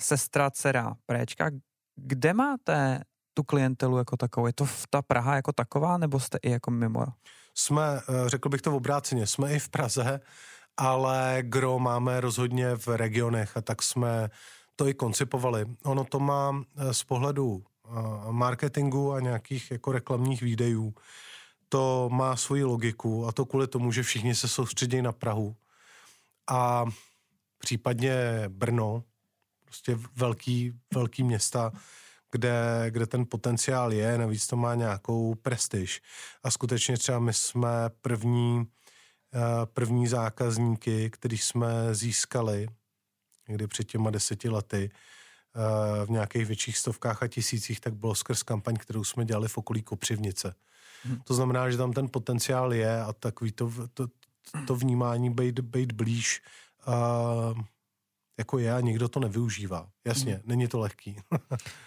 sestra, 0.00 0.50
dcera, 0.50 0.94
préčka. 1.06 1.50
Kde 1.96 2.34
máte 2.34 3.02
tu 3.34 3.42
klientelu 3.42 3.98
jako 3.98 4.16
takovou? 4.16 4.46
Je 4.46 4.52
to 4.52 4.66
ta 4.90 5.02
Praha 5.02 5.36
jako 5.36 5.52
taková, 5.52 5.98
nebo 5.98 6.20
jste 6.20 6.38
i 6.42 6.50
jako 6.50 6.70
mimo? 6.70 7.06
Jsme, 7.54 7.82
eh, 7.82 8.28
řekl 8.28 8.48
bych 8.48 8.62
to 8.62 8.70
v 8.70 8.74
obráceně, 8.74 9.26
jsme 9.26 9.52
i 9.52 9.58
v 9.58 9.68
Praze, 9.68 10.20
ale 10.76 11.38
gro 11.40 11.78
máme 11.78 12.20
rozhodně 12.20 12.76
v 12.76 12.88
regionech 12.88 13.56
a 13.56 13.60
tak 13.60 13.82
jsme 13.82 14.30
to 14.76 14.88
i 14.88 14.94
koncipovali. 14.94 15.66
Ono 15.84 16.04
to 16.04 16.20
má 16.20 16.62
eh, 16.76 16.94
z 16.94 17.04
pohledu 17.04 17.64
marketingu 18.30 19.12
a 19.12 19.20
nějakých 19.20 19.70
jako 19.70 19.92
reklamních 19.92 20.42
výdejů, 20.42 20.94
to 21.68 22.08
má 22.12 22.36
svoji 22.36 22.64
logiku 22.64 23.26
a 23.26 23.32
to 23.32 23.46
kvůli 23.46 23.66
tomu, 23.66 23.92
že 23.92 24.02
všichni 24.02 24.34
se 24.34 24.48
soustředí 24.48 25.02
na 25.02 25.12
Prahu 25.12 25.56
a 26.50 26.84
případně 27.58 28.14
Brno, 28.48 29.04
prostě 29.64 29.98
velký, 30.16 30.72
velký 30.94 31.22
města, 31.22 31.72
kde, 32.30 32.86
kde 32.90 33.06
ten 33.06 33.26
potenciál 33.26 33.92
je, 33.92 34.18
navíc 34.18 34.46
to 34.46 34.56
má 34.56 34.74
nějakou 34.74 35.34
prestiž. 35.34 36.00
A 36.42 36.50
skutečně 36.50 36.96
třeba 36.96 37.18
my 37.18 37.32
jsme 37.32 37.68
první, 38.00 38.66
eh, 39.34 39.66
první 39.66 40.06
zákazníky, 40.06 41.10
který 41.10 41.38
jsme 41.38 41.94
získali 41.94 42.68
někdy 43.48 43.66
před 43.66 43.84
těma 43.84 44.10
deseti 44.10 44.48
lety, 44.48 44.90
v 46.06 46.10
nějakých 46.10 46.46
větších 46.46 46.78
stovkách 46.78 47.22
a 47.22 47.28
tisících, 47.28 47.80
tak 47.80 47.94
bylo 47.94 48.14
skrz 48.14 48.42
kampaň, 48.42 48.76
kterou 48.76 49.04
jsme 49.04 49.24
dělali 49.24 49.48
v 49.48 49.58
okolí 49.58 49.82
Kopřivnice. 49.82 50.54
Hmm. 51.04 51.18
To 51.24 51.34
znamená, 51.34 51.70
že 51.70 51.76
tam 51.76 51.92
ten 51.92 52.08
potenciál 52.08 52.74
je 52.74 53.00
a 53.02 53.12
takový 53.12 53.52
to, 53.52 53.72
to, 53.94 54.06
to 54.66 54.76
vnímání 54.76 55.30
být, 55.30 55.60
být 55.60 55.92
blíž 55.92 56.42
uh, 56.86 57.62
jako 58.38 58.58
je 58.58 58.74
a 58.74 58.80
nikdo 58.80 59.08
to 59.08 59.20
nevyužívá. 59.20 59.88
Jasně, 60.04 60.32
hmm. 60.34 60.42
není 60.46 60.68
to 60.68 60.78
lehký. 60.78 61.16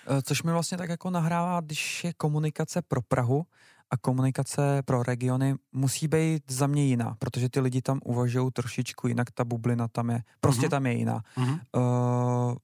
Eh, 0.08 0.22
což 0.22 0.44
mi 0.44 0.52
vlastně 0.52 0.78
tak 0.78 0.90
jako 0.90 1.10
nahrává, 1.10 1.62
když 1.62 2.04
je 2.04 2.14
komunikace 2.14 2.82
pro 2.82 3.02
Prahu 3.02 3.46
a 3.90 3.98
komunikace 3.98 4.82
pro 4.86 5.04
regiony 5.04 5.56
musí 5.72 6.08
být 6.08 6.52
za 6.52 6.68
mě 6.68 6.86
jiná, 6.86 7.16
protože 7.20 7.50
ty 7.50 7.60
lidi 7.60 7.82
tam 7.82 8.00
uvažují 8.04 8.52
trošičku 8.52 9.08
jinak, 9.08 9.32
ta 9.32 9.44
bublina 9.44 9.88
tam 9.88 10.10
je, 10.10 10.24
prostě 10.40 10.68
mm-hmm. 10.68 10.70
tam 10.70 10.86
je 10.86 10.94
jiná. 10.94 11.24
Mm-hmm. 11.38 11.60
Uh, 11.76 12.56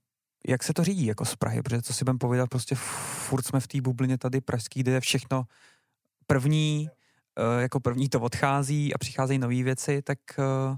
jak 0.48 0.64
se 0.64 0.74
to 0.74 0.84
řídí 0.84 1.06
jako 1.06 1.26
z 1.26 1.36
Prahy, 1.36 1.62
protože 1.62 1.82
co 1.82 1.94
si 1.94 2.06
budem 2.06 2.18
povědat, 2.18 2.50
prostě 2.50 2.76
furt 2.76 3.46
jsme 3.46 3.60
v 3.60 3.68
té 3.68 3.82
bublině 3.82 4.18
tady 4.18 4.42
pražský, 4.42 4.80
kde 4.80 4.92
je 4.92 5.00
všechno 5.00 5.44
první, 6.28 6.90
eh, 7.38 7.62
jako 7.62 7.80
první 7.80 8.10
to 8.10 8.22
odchází 8.22 8.94
a 8.94 8.98
přicházejí 8.98 9.40
nové 9.40 9.64
věci, 9.64 10.02
tak 10.02 10.20
eh, 10.40 10.78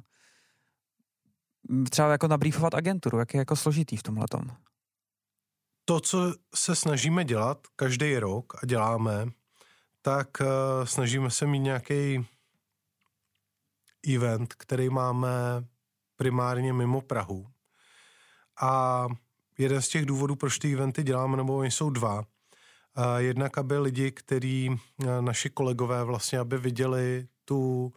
třeba 1.89 2.12
jako 2.12 2.28
nabrýfovat 2.28 2.73
agenturu, 2.73 3.19
jak 3.19 3.34
je 3.34 3.38
jako 3.38 3.56
složitý 3.56 3.97
v 3.97 4.04
tomhle 4.04 4.26
tom. 4.32 4.41
To, 5.86 5.99
co 5.99 6.34
se 6.56 6.76
snažíme 6.76 7.26
dělat 7.26 7.58
každý 7.76 8.19
rok 8.19 8.63
a 8.63 8.65
děláme, 8.65 9.26
tak 10.02 10.28
uh, 10.41 10.47
snažíme 10.86 11.32
se 11.32 11.47
mít 11.47 11.60
nějaký 11.60 12.28
event, 14.15 14.54
který 14.54 14.89
máme 14.89 15.30
primárně 16.15 16.73
mimo 16.73 17.02
Prahu. 17.02 17.47
A 18.62 19.06
jeden 19.57 19.81
z 19.81 19.89
těch 19.89 20.05
důvodů, 20.05 20.35
proč 20.35 20.59
ty 20.59 20.73
eventy 20.73 21.03
děláme, 21.03 21.37
nebo 21.37 21.57
oni 21.57 21.71
jsou 21.71 21.89
dva. 21.89 22.25
Jednak, 23.17 23.57
aby 23.57 23.77
lidi, 23.77 24.11
který 24.11 24.69
naši 25.21 25.49
kolegové 25.49 26.03
vlastně, 26.03 26.39
aby 26.39 26.57
viděli 26.57 27.27
tu, 27.45 27.93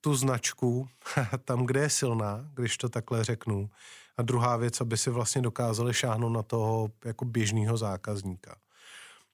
tu 0.00 0.14
značku 0.14 0.88
tam, 1.44 1.66
kde 1.66 1.80
je 1.80 1.90
silná, 1.90 2.50
když 2.54 2.76
to 2.76 2.88
takhle 2.88 3.24
řeknu. 3.24 3.70
A 4.16 4.22
druhá 4.22 4.56
věc, 4.56 4.80
aby 4.80 4.96
si 4.96 5.10
vlastně 5.10 5.42
dokázali 5.42 5.94
šáhnout 5.94 6.32
na 6.32 6.42
toho 6.42 6.90
jako 7.04 7.24
běžného 7.24 7.76
zákazníka. 7.76 8.56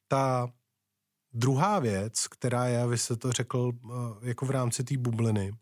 Ta 0.08 0.52
druhá 1.32 1.78
věc, 1.78 2.26
která 2.26 2.66
je, 2.66 2.86
vy 2.86 2.98
jste 2.98 3.16
to 3.16 3.32
řekl 3.32 3.72
jako 4.22 4.46
v 4.46 4.50
rámci 4.50 4.84
té 4.84 4.96
bubliny, 4.96 5.52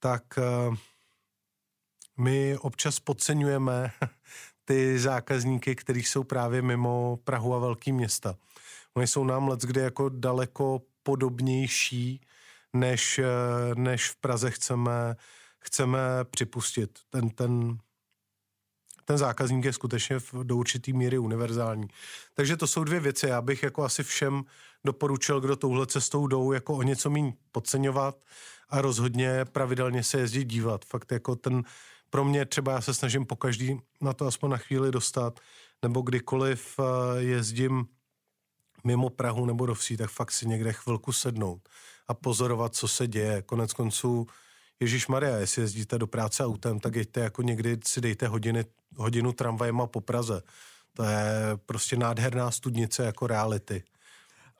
tak 0.00 0.22
my 2.16 2.58
občas 2.58 3.00
podceňujeme 3.00 3.90
ty 4.68 4.98
zákazníky, 4.98 5.76
kteří 5.76 6.02
jsou 6.02 6.24
právě 6.24 6.62
mimo 6.62 7.18
Prahu 7.24 7.54
a 7.54 7.58
velký 7.58 7.92
města. 7.92 8.34
Oni 8.94 9.06
jsou 9.06 9.24
nám 9.24 9.48
let 9.48 9.60
kde 9.60 9.80
jako 9.80 10.08
daleko 10.08 10.82
podobnější, 11.02 12.20
než, 12.72 13.18
eh, 13.18 13.24
než 13.74 14.10
v 14.10 14.16
Praze 14.16 14.50
chceme, 14.50 15.16
chceme 15.58 15.98
připustit. 16.30 16.98
Ten, 17.10 17.30
ten, 17.30 17.78
ten 19.04 19.18
zákazník 19.18 19.64
je 19.64 19.72
skutečně 19.72 20.18
do 20.42 20.56
určitý 20.56 20.92
míry 20.92 21.18
univerzální. 21.18 21.88
Takže 22.34 22.56
to 22.56 22.66
jsou 22.66 22.84
dvě 22.84 23.00
věci. 23.00 23.26
Já 23.26 23.42
bych 23.42 23.62
jako 23.62 23.84
asi 23.84 24.02
všem 24.02 24.42
doporučil, 24.84 25.40
kdo 25.40 25.56
touhle 25.56 25.86
cestou 25.86 26.26
jdou, 26.26 26.52
jako 26.52 26.74
o 26.74 26.82
něco 26.82 27.10
méně 27.10 27.32
podceňovat 27.52 28.24
a 28.68 28.80
rozhodně 28.80 29.44
pravidelně 29.44 30.04
se 30.04 30.20
jezdit 30.20 30.44
dívat. 30.44 30.84
Fakt 30.84 31.12
jako 31.12 31.36
ten 31.36 31.64
pro 32.10 32.24
mě 32.24 32.44
třeba 32.44 32.72
já 32.72 32.80
se 32.80 32.94
snažím 32.94 33.26
po 33.26 33.36
každý 33.36 33.80
na 34.00 34.12
to 34.12 34.26
aspoň 34.26 34.50
na 34.50 34.56
chvíli 34.56 34.90
dostat, 34.90 35.40
nebo 35.82 36.00
kdykoliv 36.00 36.74
eh, 36.78 37.22
jezdím 37.22 37.86
mimo 38.84 39.10
Prahu 39.10 39.46
nebo 39.46 39.66
do 39.66 39.74
vsí, 39.74 39.96
tak 39.96 40.10
fakt 40.10 40.30
si 40.32 40.48
někde 40.48 40.72
chvilku 40.72 41.12
sednout 41.12 41.68
a 42.08 42.14
pozorovat, 42.14 42.74
co 42.74 42.88
se 42.88 43.06
děje. 43.06 43.42
Konec 43.42 43.72
konců, 43.72 44.26
Ježíš 44.80 45.06
Maria, 45.06 45.36
jestli 45.36 45.62
jezdíte 45.62 45.98
do 45.98 46.06
práce 46.06 46.44
autem, 46.44 46.80
tak 46.80 46.94
jeďte 46.94 47.20
jako 47.20 47.42
někdy 47.42 47.78
si 47.84 48.00
dejte 48.00 48.28
hodiny, 48.28 48.64
hodinu 48.96 49.32
tramvajema 49.32 49.86
po 49.86 50.00
Praze. 50.00 50.42
To 50.92 51.04
je 51.04 51.32
prostě 51.66 51.96
nádherná 51.96 52.50
studnice 52.50 53.04
jako 53.04 53.26
reality. 53.26 53.82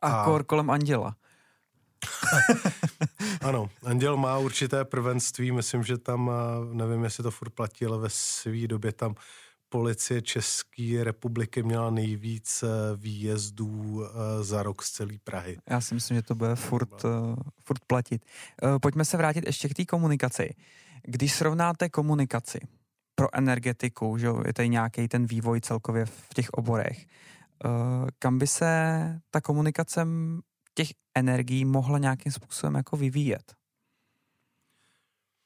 A, 0.02 0.22
a 0.22 0.24
kor 0.24 0.44
kolem 0.44 0.70
Anděla. 0.70 1.16
ano, 3.48 3.70
Anděl 3.84 4.16
má 4.16 4.38
určité 4.38 4.84
prvenství, 4.84 5.52
myslím, 5.52 5.82
že 5.82 5.98
tam, 5.98 6.30
nevím, 6.72 7.04
jestli 7.04 7.22
to 7.22 7.30
furt 7.30 7.50
platí, 7.50 7.86
ale 7.86 7.98
ve 7.98 8.10
své 8.10 8.66
době 8.66 8.92
tam 8.92 9.14
policie 9.68 10.22
České 10.22 11.04
republiky 11.04 11.62
měla 11.62 11.90
nejvíc 11.90 12.62
eh, 12.62 12.96
výjezdů 12.96 14.04
eh, 14.04 14.44
za 14.44 14.62
rok 14.62 14.82
z 14.82 14.90
celé 14.90 15.14
Prahy. 15.24 15.58
Já 15.70 15.80
si 15.80 15.94
myslím, 15.94 16.16
že 16.16 16.22
to 16.22 16.34
bude 16.34 16.56
furt, 16.56 17.04
uh, 17.04 17.36
furt 17.64 17.84
platit. 17.86 18.24
Pojďme 18.82 19.04
se 19.04 19.16
vrátit 19.16 19.46
ještě 19.46 19.68
k 19.68 19.74
té 19.74 19.84
komunikaci. 19.84 20.54
Když 21.02 21.32
srovnáte 21.32 21.88
komunikaci 21.88 22.58
pro 23.14 23.28
energetiku, 23.32 24.18
že 24.18 24.28
je 24.46 24.52
tady 24.52 24.68
nějaký 24.68 25.08
ten 25.08 25.26
vývoj 25.26 25.60
celkově 25.60 26.06
v 26.06 26.34
těch 26.34 26.50
oborech, 26.50 27.06
kam 28.18 28.38
by 28.38 28.46
se 28.46 29.20
ta 29.30 29.40
komunikace 29.40 30.06
těch 30.78 30.88
energií 31.14 31.64
mohla 31.64 31.98
nějakým 31.98 32.32
způsobem 32.32 32.74
jako 32.74 32.96
vyvíjet. 32.96 33.54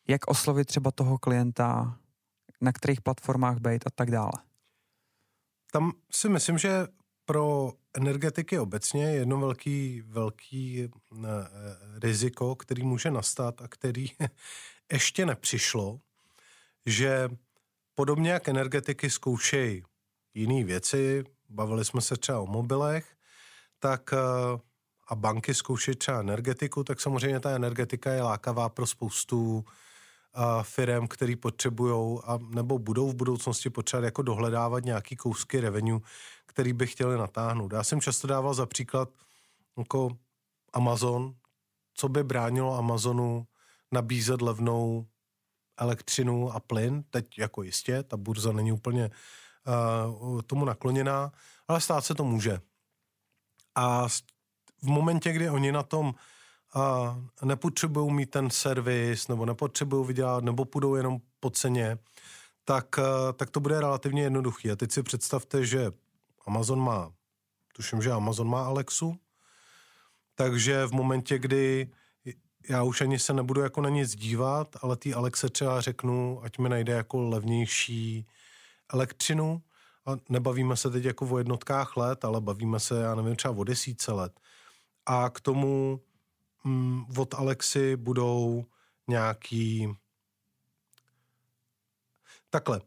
Jak 0.09 0.31
oslovit 0.31 0.69
třeba 0.69 0.91
toho 0.91 1.19
klienta, 1.19 1.99
na 2.61 2.73
kterých 2.73 3.01
platformách 3.01 3.59
být 3.59 3.87
a 3.87 3.91
tak 3.95 4.11
dále. 4.11 4.33
Tam 5.73 5.93
si 6.11 6.29
myslím, 6.29 6.59
že 6.59 6.87
pro 7.25 7.73
energetiky 7.95 8.59
obecně 8.59 9.05
je 9.05 9.13
jedno 9.13 9.41
velký, 9.41 10.03
velký 10.07 10.89
ne, 11.13 11.29
eh, 11.29 12.01
riziko, 12.01 12.55
který 12.57 12.83
může 12.85 13.11
nastat 13.11 13.63
a 13.63 13.69
který 13.69 14.07
ještě 14.93 15.27
nepřišlo, 15.27 16.01
že 16.87 17.29
podobně 17.95 18.31
jak 18.31 18.49
energetiky 18.49 19.11
zkoušejí 19.11 19.83
jiné 20.35 20.65
věci, 20.65 21.25
bavili 21.49 21.85
jsme 21.85 22.01
se 22.01 22.17
třeba 22.17 22.41
o 22.41 22.47
mobilech, 22.47 23.17
tak 23.79 24.13
eh, 24.13 24.72
a 25.13 25.15
banky 25.15 25.55
zkoušet 25.55 25.99
třeba 25.99 26.21
energetiku, 26.21 26.85
tak 26.85 27.01
samozřejmě 27.01 27.41
ta 27.41 27.51
energetika 27.51 28.13
je 28.13 28.23
lákavá 28.23 28.69
pro 28.69 28.87
spoustu 28.87 29.65
firm, 30.63 31.09
který 31.09 31.37
potřebují 31.37 32.21
a 32.25 32.39
nebo 32.49 32.79
budou 32.79 33.11
v 33.11 33.15
budoucnosti 33.15 33.71
potřebovat 33.71 34.05
jako 34.05 34.23
dohledávat 34.23 34.85
nějaký 34.85 35.17
kousky 35.17 35.61
revenue, 35.61 36.01
který 36.47 36.73
by 36.73 36.87
chtěli 36.87 37.19
natáhnout. 37.19 37.73
Já 37.73 37.85
jsem 37.85 38.01
často 38.01 38.27
dával 38.27 38.55
za 38.55 38.67
příklad 38.67 39.09
jako 39.79 40.17
Amazon, 40.73 41.35
co 41.95 42.09
by 42.09 42.25
bránilo 42.25 42.79
Amazonu 42.79 43.47
nabízet 43.93 44.43
levnou 44.43 45.07
elektřinu 45.77 46.53
a 46.53 46.61
plyn, 46.61 47.03
teď 47.11 47.39
jako 47.39 47.63
jistě, 47.63 48.03
ta 48.03 48.17
burza 48.17 48.53
není 48.53 48.73
úplně 48.73 49.11
uh, 50.11 50.43
tomu 50.43 50.65
nakloněná, 50.65 51.33
ale 51.69 51.81
stát 51.81 52.05
se 52.05 52.15
to 52.15 52.25
může. 52.25 52.61
A 53.75 54.09
v 54.83 54.87
momentě, 54.87 55.33
kdy 55.33 55.51
oni 55.51 55.73
na 55.73 55.83
tom 55.83 56.15
uh, 56.75 57.45
nepotřebují 57.45 58.13
mít 58.13 58.31
ten 58.31 58.51
servis, 58.51 59.29
nebo 59.29 59.47
nepotřebují 59.47 60.07
vydělat, 60.07 60.45
nebo 60.45 60.65
půjdou 60.65 60.95
jenom 60.95 61.19
po 61.41 61.51
ceně, 61.51 61.99
tak, 62.65 62.99
tak 63.37 63.51
to 63.51 63.61
bude 63.61 63.81
relativně 63.81 64.23
jednoduchý. 64.23 64.71
A 64.71 64.77
teď 64.77 64.93
si 64.93 65.03
představte, 65.03 65.67
že 65.67 65.93
Amazon 66.47 66.81
má, 66.81 67.13
tuším, 67.77 68.03
že 68.03 68.11
Amazon 68.11 68.49
má 68.49 68.67
Alexu, 68.67 69.17
takže 70.35 70.87
v 70.87 70.93
momentě, 70.93 71.39
kdy 71.39 71.91
já 72.69 72.83
už 72.83 73.01
ani 73.01 73.19
se 73.19 73.33
nebudu 73.33 73.61
jako 73.61 73.81
na 73.81 73.89
nic 73.89 74.17
dívat, 74.17 74.77
ale 74.83 74.97
ty 74.97 75.15
Alexe 75.15 75.49
třeba 75.49 75.81
řeknu, 75.81 76.41
ať 76.45 76.59
mi 76.59 76.69
najde 76.69 76.93
jako 76.93 77.29
levnější 77.29 78.27
elektřinu 78.93 79.63
a 80.07 80.11
nebavíme 80.29 80.77
se 80.77 80.91
teď 80.91 81.05
jako 81.05 81.27
o 81.27 81.39
jednotkách 81.39 81.97
let, 81.97 82.25
ale 82.25 82.41
bavíme 82.41 82.81
se, 82.81 83.01
já 83.01 83.15
nevím, 83.15 83.37
třeba 83.37 83.55
o 83.55 83.65
desíce 83.65 84.13
let. 84.13 84.41
A 85.07 85.31
k 85.31 85.41
tomu 85.41 86.01
mm, 86.65 87.05
od 87.19 87.35
Alexy 87.35 87.97
budou 87.97 88.65
nějaký 89.09 89.89
takhle. 92.51 92.81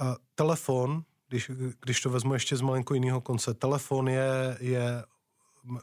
A 0.00 0.16
telefon, 0.34 1.04
když, 1.28 1.50
když 1.80 2.00
to 2.00 2.10
vezmu 2.10 2.34
ještě 2.34 2.56
z 2.56 2.60
malinko 2.60 2.94
jiného 2.94 3.20
konce, 3.20 3.54
telefon 3.54 4.08
je, 4.08 4.56
je 4.60 5.04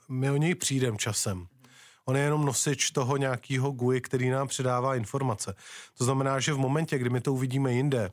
my 0.09 0.31
o 0.31 0.37
něj 0.37 0.55
přijdem 0.55 0.97
časem. 0.97 1.47
On 2.05 2.17
je 2.17 2.23
jenom 2.23 2.45
nosič 2.45 2.91
toho 2.91 3.17
nějakého 3.17 3.71
GUI, 3.71 4.01
který 4.01 4.29
nám 4.29 4.47
předává 4.47 4.95
informace. 4.95 5.55
To 5.97 6.03
znamená, 6.05 6.39
že 6.39 6.53
v 6.53 6.57
momentě, 6.57 6.97
kdy 6.97 7.09
my 7.09 7.21
to 7.21 7.33
uvidíme 7.33 7.73
jinde, 7.73 8.11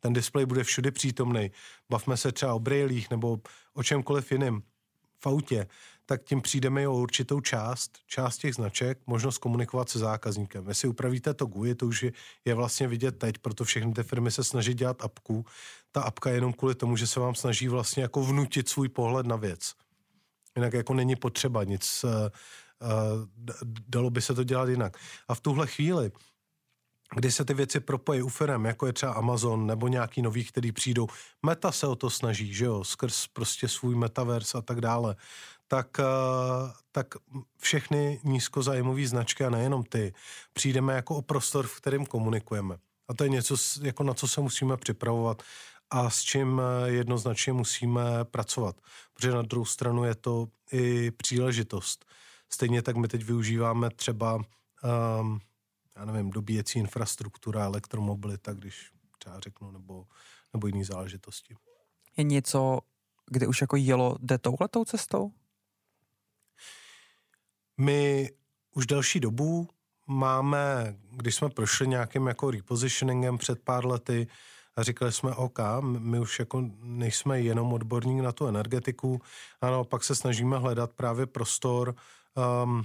ten 0.00 0.12
displej 0.12 0.46
bude 0.46 0.64
všude 0.64 0.90
přítomný. 0.90 1.50
Bavme 1.90 2.16
se 2.16 2.32
třeba 2.32 2.54
o 2.54 2.58
brailích 2.58 3.10
nebo 3.10 3.40
o 3.74 3.82
čemkoliv 3.82 4.32
jiným 4.32 4.62
v 5.20 5.26
autě, 5.26 5.66
tak 6.06 6.24
tím 6.24 6.42
přijdeme 6.42 6.88
o 6.88 6.94
určitou 6.94 7.40
část, 7.40 7.98
část 8.06 8.38
těch 8.38 8.54
značek, 8.54 8.98
možnost 9.06 9.38
komunikovat 9.38 9.88
se 9.88 9.98
zákazníkem. 9.98 10.68
Jestli 10.68 10.88
upravíte 10.88 11.34
to 11.34 11.46
GUI, 11.46 11.74
to 11.74 11.86
už 11.86 12.02
je, 12.02 12.12
je 12.44 12.54
vlastně 12.54 12.88
vidět 12.88 13.18
teď, 13.18 13.38
proto 13.38 13.64
všechny 13.64 13.92
ty 13.92 14.02
firmy 14.02 14.30
se 14.30 14.44
snaží 14.44 14.74
dělat 14.74 15.04
apku. 15.04 15.46
Ta 15.92 16.02
apka 16.02 16.30
je 16.30 16.36
jenom 16.36 16.52
kvůli 16.52 16.74
tomu, 16.74 16.96
že 16.96 17.06
se 17.06 17.20
vám 17.20 17.34
snaží 17.34 17.68
vlastně 17.68 18.02
jako 18.02 18.22
vnutit 18.22 18.68
svůj 18.68 18.88
pohled 18.88 19.26
na 19.26 19.36
věc. 19.36 19.74
Jinak 20.56 20.72
jako 20.72 20.94
není 20.94 21.16
potřeba 21.16 21.64
nic, 21.64 22.04
uh, 22.04 22.10
uh, 22.10 23.48
dalo 23.88 24.10
by 24.10 24.22
se 24.22 24.34
to 24.34 24.44
dělat 24.44 24.68
jinak. 24.68 24.96
A 25.28 25.34
v 25.34 25.40
tuhle 25.40 25.66
chvíli, 25.66 26.12
kdy 27.14 27.32
se 27.32 27.44
ty 27.44 27.54
věci 27.54 27.80
propojí 27.80 28.22
u 28.22 28.28
firm, 28.28 28.64
jako 28.64 28.86
je 28.86 28.92
třeba 28.92 29.12
Amazon 29.12 29.66
nebo 29.66 29.88
nějaký 29.88 30.22
nový, 30.22 30.44
který 30.44 30.72
přijdou. 30.72 31.06
Meta 31.42 31.72
se 31.72 31.86
o 31.86 31.96
to 31.96 32.10
snaží, 32.10 32.54
že 32.54 32.64
jo, 32.64 32.84
skrz 32.84 33.26
prostě 33.26 33.68
svůj 33.68 33.94
metaverse 33.94 34.58
a 34.58 34.62
tak 34.62 34.80
dále. 34.80 35.16
Tak, 35.68 35.98
uh, 35.98 36.70
tak 36.92 37.14
všechny 37.58 38.20
nízkozájmové 38.24 39.06
značky 39.06 39.44
a 39.44 39.50
nejenom 39.50 39.84
ty, 39.84 40.14
přijdeme 40.52 40.94
jako 40.94 41.16
o 41.16 41.22
prostor, 41.22 41.66
v 41.66 41.76
kterém 41.76 42.06
komunikujeme. 42.06 42.76
A 43.08 43.14
to 43.14 43.24
je 43.24 43.30
něco, 43.30 43.56
jako 43.82 44.02
na 44.02 44.14
co 44.14 44.28
se 44.28 44.40
musíme 44.40 44.76
připravovat 44.76 45.42
a 45.90 46.10
s 46.10 46.22
čím 46.22 46.60
eh, 46.60 46.90
jednoznačně 46.90 47.52
musíme 47.52 48.24
pracovat. 48.24 48.80
Protože 49.14 49.30
na 49.30 49.42
druhou 49.42 49.64
stranu 49.64 50.04
je 50.04 50.14
to 50.14 50.48
i 50.72 51.10
příležitost. 51.10 52.04
Stejně 52.48 52.82
tak 52.82 52.96
my 52.96 53.08
teď 53.08 53.24
využíváme 53.24 53.90
třeba, 53.90 54.34
um, 54.34 55.40
já 55.96 56.04
nevím, 56.04 56.30
dobíjecí 56.30 56.78
infrastruktura, 56.78 57.64
elektromobilita, 57.64 58.52
když 58.52 58.92
třeba 59.18 59.40
řeknu, 59.40 59.70
nebo, 59.70 60.06
nebo 60.52 60.66
jiné 60.66 60.84
záležitosti. 60.84 61.56
Je 62.16 62.24
něco, 62.24 62.78
kde 63.30 63.46
už 63.46 63.60
jako 63.60 63.76
jelo, 63.76 64.16
jde 64.20 64.38
touhletou 64.38 64.84
cestou? 64.84 65.32
My 67.78 68.30
už 68.74 68.86
delší 68.86 69.20
dobu 69.20 69.68
máme, 70.06 70.96
když 71.10 71.34
jsme 71.34 71.48
prošli 71.48 71.88
nějakým 71.88 72.26
jako 72.26 72.50
repositioningem 72.50 73.38
před 73.38 73.62
pár 73.62 73.86
lety, 73.86 74.26
a 74.76 74.82
říkali 74.82 75.12
jsme, 75.12 75.34
OK, 75.34 75.58
my 75.82 76.20
už 76.20 76.38
jako 76.38 76.70
nejsme 76.80 77.40
jenom 77.40 77.72
odborník 77.72 78.22
na 78.22 78.32
tu 78.32 78.46
energetiku, 78.46 79.20
a 79.60 79.70
naopak 79.70 80.04
se 80.04 80.14
snažíme 80.14 80.58
hledat 80.58 80.92
právě 80.92 81.26
prostor 81.26 81.94
um, 82.64 82.84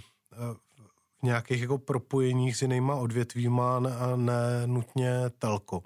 v 1.19 1.23
nějakých 1.23 1.61
jako 1.61 1.77
propojeních 1.77 2.57
s 2.57 2.61
jinýma 2.61 2.95
odvětvíma 2.95 3.77
a 3.77 4.15
ne 4.15 4.63
nutně 4.65 5.13
telko. 5.39 5.83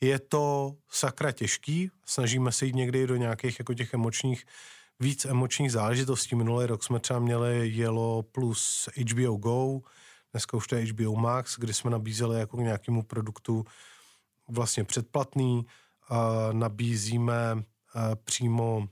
Je 0.00 0.18
to 0.18 0.76
sakra 0.90 1.32
těžký, 1.32 1.90
snažíme 2.04 2.52
se 2.52 2.66
jít 2.66 2.74
někdy 2.74 3.06
do 3.06 3.16
nějakých 3.16 3.58
jako 3.58 3.74
těch 3.74 3.94
emočních, 3.94 4.44
víc 5.00 5.24
emočních 5.24 5.72
záležitostí. 5.72 6.36
Minulý 6.36 6.66
rok 6.66 6.84
jsme 6.84 7.00
třeba 7.00 7.18
měli 7.18 7.68
Jelo 7.68 8.22
plus 8.22 8.88
HBO 9.10 9.36
Go, 9.36 9.80
dneska 10.32 10.56
už 10.56 10.66
to 10.66 10.76
je 10.76 10.86
HBO 10.86 11.16
Max, 11.16 11.58
kdy 11.58 11.74
jsme 11.74 11.90
nabízeli 11.90 12.38
jako 12.38 12.56
k 12.56 12.60
nějakému 12.60 13.02
produktu 13.02 13.64
vlastně 14.48 14.84
předplatný, 14.84 15.66
nabízíme 16.52 17.64
přímo 18.24 18.88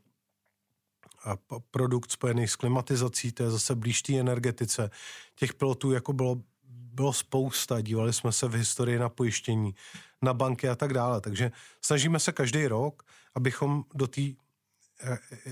produkt 1.71 2.11
spojený 2.11 2.49
s 2.49 2.57
klimatizací, 2.57 3.33
to 3.33 3.43
je 3.43 3.51
zase 3.51 3.75
blíž 3.75 4.03
té 4.03 4.19
energetice. 4.19 4.91
Těch 5.35 5.55
pilotů 5.55 5.93
jako 5.93 6.13
bylo, 6.13 6.37
bylo 6.69 7.13
spousta, 7.13 7.81
dívali 7.81 8.13
jsme 8.13 8.33
se 8.33 8.49
v 8.49 8.55
historii 8.55 8.99
na 8.99 9.09
pojištění, 9.09 9.75
na 10.23 10.35
banky 10.35 10.69
a 10.69 10.75
tak 10.75 10.93
dále, 10.93 11.21
takže 11.21 11.53
snažíme 11.81 12.21
se 12.21 12.33
každý 12.33 12.67
rok, 12.67 13.03
abychom 13.35 13.85
do 13.95 14.07
té 14.07 14.21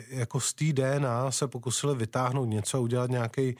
jako 0.09 0.41
z 0.41 0.55
té 0.55 0.65
DNA 0.73 1.31
se 1.31 1.49
pokusili 1.49 1.95
vytáhnout 1.97 2.45
něco 2.45 2.83
udělat 2.83 3.11
nějaký 3.11 3.57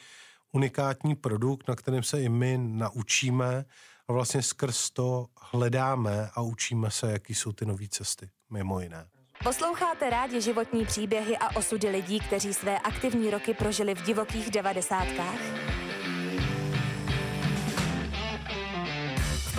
unikátní 0.53 1.15
produkt, 1.15 1.69
na 1.69 1.77
kterém 1.77 2.03
se 2.03 2.23
i 2.23 2.29
my 2.29 2.59
naučíme 2.59 3.65
a 4.09 4.13
vlastně 4.13 4.43
skrz 4.43 4.91
to 4.91 5.27
hledáme 5.41 6.31
a 6.35 6.41
učíme 6.41 6.91
se, 6.91 7.13
jaký 7.13 7.35
jsou 7.35 7.53
ty 7.53 7.67
nové 7.67 7.89
cesty, 7.89 8.31
mimo 8.51 8.81
jiné. 8.81 9.07
Posloucháte 9.45 10.11
rádi 10.11 10.41
životní 10.41 10.87
příběhy 10.87 11.37
a 11.37 11.57
osudy 11.57 11.89
lidí, 11.89 12.21
kteří 12.21 12.55
své 12.55 12.79
aktivní 12.79 13.31
roky 13.31 13.55
prožili 13.55 13.95
v 13.95 14.03
divokých 14.03 14.51
devadesátkách? 14.51 15.41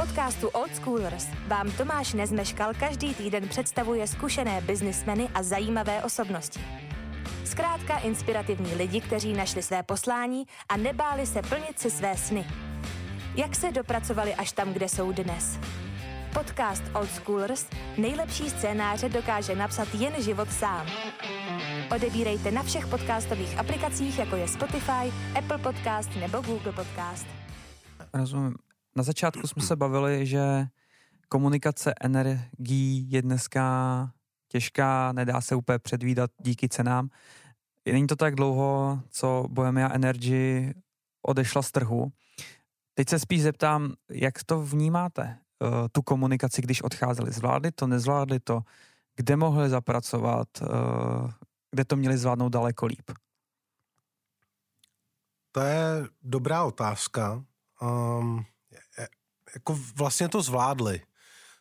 Podcastu 0.03 0.47
Old 0.47 0.75
Schoolers 0.75 1.27
vám 1.47 1.71
Tomáš 1.71 2.13
Nezmeškal 2.13 2.73
každý 2.79 3.13
týden 3.13 3.47
představuje 3.47 4.07
zkušené 4.07 4.61
biznismeny 4.61 5.29
a 5.33 5.43
zajímavé 5.43 6.03
osobnosti. 6.03 6.59
Zkrátka 7.45 7.97
inspirativní 7.97 8.75
lidi, 8.75 9.01
kteří 9.01 9.33
našli 9.33 9.63
své 9.63 9.83
poslání 9.83 10.45
a 10.69 10.77
nebáli 10.77 11.25
se 11.25 11.41
plnit 11.41 11.79
si 11.79 11.91
své 11.91 12.17
sny. 12.17 12.45
Jak 13.35 13.55
se 13.55 13.71
dopracovali 13.71 14.35
až 14.35 14.51
tam, 14.51 14.73
kde 14.73 14.89
jsou 14.89 15.11
dnes? 15.11 15.59
Podcast 16.33 16.83
Old 16.93 17.11
Schoolers 17.11 17.65
nejlepší 17.97 18.49
scénáře 18.49 19.09
dokáže 19.09 19.55
napsat 19.55 19.87
jen 19.93 20.13
život 20.23 20.51
sám. 20.51 20.87
Odebírejte 21.95 22.51
na 22.51 22.63
všech 22.63 22.87
podcastových 22.87 23.59
aplikacích, 23.59 24.19
jako 24.19 24.35
je 24.35 24.47
Spotify, 24.47 25.13
Apple 25.37 25.57
Podcast 25.57 26.15
nebo 26.15 26.41
Google 26.41 26.71
Podcast. 26.71 27.27
Rozumím. 28.13 28.62
Na 28.95 29.03
začátku 29.03 29.47
jsme 29.47 29.61
se 29.61 29.75
bavili, 29.75 30.25
že 30.25 30.67
komunikace 31.29 31.93
energií 32.01 33.11
je 33.11 33.21
dneska 33.21 34.11
těžká, 34.47 35.11
nedá 35.11 35.41
se 35.41 35.55
úplně 35.55 35.79
předvídat 35.79 36.31
díky 36.39 36.69
cenám. 36.69 37.09
Není 37.85 38.07
to 38.07 38.15
tak 38.15 38.35
dlouho, 38.35 38.99
co 39.09 39.45
Bohemia 39.49 39.93
Energy 39.93 40.73
odešla 41.21 41.61
z 41.61 41.71
trhu. 41.71 42.11
Teď 42.93 43.09
se 43.09 43.19
spíš 43.19 43.41
zeptám, 43.41 43.93
jak 44.11 44.43
to 44.43 44.61
vnímáte, 44.61 45.37
uh, 45.59 45.69
tu 45.91 46.01
komunikaci, 46.01 46.61
když 46.61 46.81
odcházeli? 46.81 47.31
Zvládli 47.31 47.71
to, 47.71 47.87
nezvládli 47.87 48.39
to? 48.39 48.61
Kde 49.15 49.35
mohli 49.35 49.69
zapracovat? 49.69 50.47
Uh, 50.61 51.31
kde 51.71 51.85
to 51.85 51.95
měli 51.95 52.17
zvládnout 52.17 52.49
daleko 52.49 52.85
líp? 52.85 53.11
To 55.51 55.59
je 55.59 56.07
dobrá 56.21 56.63
otázka. 56.63 57.43
Um, 57.81 58.45
jako 59.53 59.79
vlastně 59.95 60.29
to 60.29 60.41
zvládli. 60.41 61.01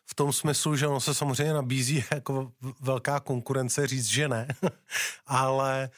V 0.05 0.15
tom 0.15 0.33
smyslu, 0.33 0.75
že 0.75 0.87
ono 0.87 0.99
se 0.99 1.13
samozřejmě 1.13 1.53
nabízí 1.53 2.03
jako 2.13 2.51
velká 2.81 3.19
konkurence 3.19 3.87
říct, 3.87 4.05
že 4.05 4.27
ne, 4.27 4.47
ale 5.25 5.89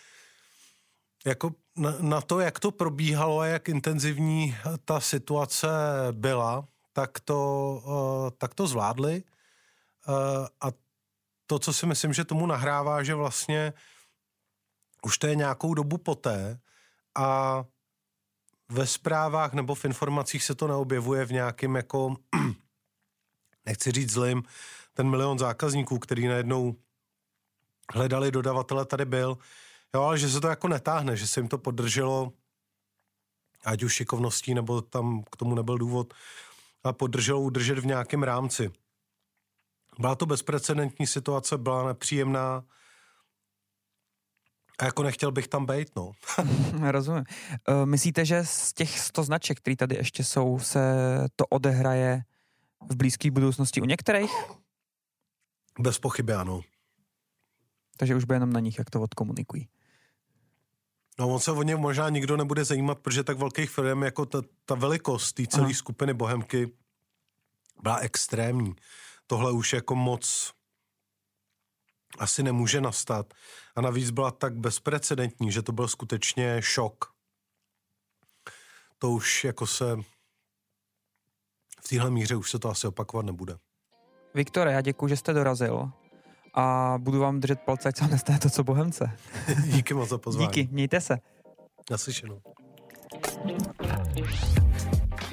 jako 1.25 1.51
na, 1.77 1.95
na 1.99 2.21
to, 2.21 2.39
jak 2.39 2.59
to 2.59 2.71
probíhalo 2.71 3.39
a 3.39 3.45
jak 3.45 3.69
intenzivní 3.69 4.55
ta 4.85 4.99
situace 4.99 5.67
byla, 6.11 6.67
tak 6.93 7.19
to, 7.19 7.71
uh, 7.85 8.29
tak 8.37 8.53
to 8.53 8.67
zvládli. 8.67 9.23
Uh, 10.07 10.15
a 10.61 10.67
to, 11.47 11.59
co 11.59 11.73
si 11.73 11.85
myslím, 11.85 12.13
že 12.13 12.25
tomu 12.25 12.45
nahrává, 12.45 13.03
že 13.03 13.15
vlastně 13.15 13.73
už 15.01 15.17
to 15.17 15.27
je 15.27 15.35
nějakou 15.35 15.73
dobu 15.73 15.97
poté 15.97 16.59
a 17.15 17.63
ve 18.69 18.87
zprávách 18.87 19.53
nebo 19.53 19.75
v 19.75 19.85
informacích 19.85 20.43
se 20.43 20.55
to 20.55 20.67
neobjevuje 20.67 21.25
v 21.25 21.31
nějakým 21.31 21.75
jako, 21.75 22.15
nechci 23.65 23.91
říct 23.91 24.11
zlým, 24.11 24.43
ten 24.93 25.09
milion 25.09 25.39
zákazníků, 25.39 25.99
který 25.99 26.27
najednou 26.27 26.75
hledali 27.93 28.31
dodavatele, 28.31 28.85
tady 28.85 29.05
byl. 29.05 29.37
Jo, 29.95 30.01
ale 30.01 30.17
že 30.17 30.29
se 30.29 30.41
to 30.41 30.47
jako 30.47 30.67
netáhne, 30.67 31.17
že 31.17 31.27
se 31.27 31.39
jim 31.39 31.47
to 31.47 31.57
podrželo, 31.57 32.33
ať 33.65 33.83
už 33.83 33.93
šikovností, 33.93 34.53
nebo 34.53 34.81
tam 34.81 35.23
k 35.31 35.35
tomu 35.35 35.55
nebyl 35.55 35.77
důvod, 35.77 36.13
a 36.83 36.93
podrželo 36.93 37.41
udržet 37.41 37.79
v 37.79 37.85
nějakém 37.85 38.23
rámci. 38.23 38.71
Byla 39.99 40.15
to 40.15 40.25
bezprecedentní 40.25 41.07
situace, 41.07 41.57
byla 41.57 41.87
nepříjemná, 41.87 42.63
a 44.79 44.85
jako 44.85 45.03
nechtěl 45.03 45.31
bych 45.31 45.47
tam 45.47 45.65
být, 45.65 45.95
no. 45.95 46.11
Rozumím. 46.91 47.23
Uh, 47.69 47.85
myslíte, 47.85 48.25
že 48.25 48.45
z 48.45 48.73
těch 48.73 48.99
100 48.99 49.23
značek, 49.23 49.57
které 49.57 49.75
tady 49.75 49.95
ještě 49.95 50.23
jsou, 50.23 50.59
se 50.59 50.79
to 51.35 51.45
odehraje 51.45 52.23
v 52.89 52.95
blízké 52.95 53.31
budoucnosti 53.31 53.81
u 53.81 53.85
některých? 53.85 54.31
Bez 55.79 55.99
pochyby 55.99 56.33
ano. 56.33 56.61
Takže 57.97 58.15
už 58.15 58.23
bude 58.23 58.35
jenom 58.35 58.53
na 58.53 58.59
nich, 58.59 58.77
jak 58.77 58.89
to 58.89 59.01
odkomunikují. 59.01 59.67
No 61.19 61.29
on 61.29 61.39
se 61.39 61.51
o 61.51 61.63
ně 61.63 61.75
možná 61.75 62.09
nikdo 62.09 62.37
nebude 62.37 62.65
zajímat, 62.65 62.99
protože 62.99 63.23
tak 63.23 63.37
velkých 63.37 63.69
firm 63.69 64.03
jako 64.03 64.25
ta, 64.25 64.41
ta 64.65 64.75
velikost 64.75 65.33
té 65.33 65.47
celé 65.47 65.73
skupiny 65.73 66.13
Bohemky 66.13 66.71
byla 67.83 67.97
extrémní. 67.97 68.75
Tohle 69.27 69.51
už 69.51 69.73
jako 69.73 69.95
moc 69.95 70.53
asi 72.19 72.43
nemůže 72.43 72.81
nastat. 72.81 73.33
A 73.75 73.81
navíc 73.81 74.09
byla 74.09 74.31
tak 74.31 74.55
bezprecedentní, 74.55 75.51
že 75.51 75.61
to 75.61 75.71
byl 75.71 75.87
skutečně 75.87 76.61
šok. 76.61 77.05
To 78.97 79.11
už 79.11 79.43
jako 79.43 79.67
se 79.67 79.97
v 81.85 81.87
téhle 81.89 82.09
míře 82.09 82.35
už 82.35 82.51
se 82.51 82.59
to 82.59 82.69
asi 82.69 82.87
opakovat 82.87 83.25
nebude. 83.25 83.57
Viktore, 84.33 84.71
já 84.71 84.81
děkuji, 84.81 85.07
že 85.07 85.17
jste 85.17 85.33
dorazil 85.33 85.91
a 86.53 86.95
budu 86.97 87.19
vám 87.19 87.39
držet 87.39 87.59
palce, 87.59 87.89
ať 87.89 87.97
se 87.97 88.07
nestane 88.07 88.39
to, 88.39 88.49
co 88.49 88.63
Bohemce. 88.63 89.11
Díky 89.65 89.93
moc 89.93 90.09
za 90.09 90.17
pozvání. 90.17 90.47
Díky, 90.47 90.67
mějte 90.71 91.01
se. 91.01 91.17
Naslyšenou. 91.91 92.41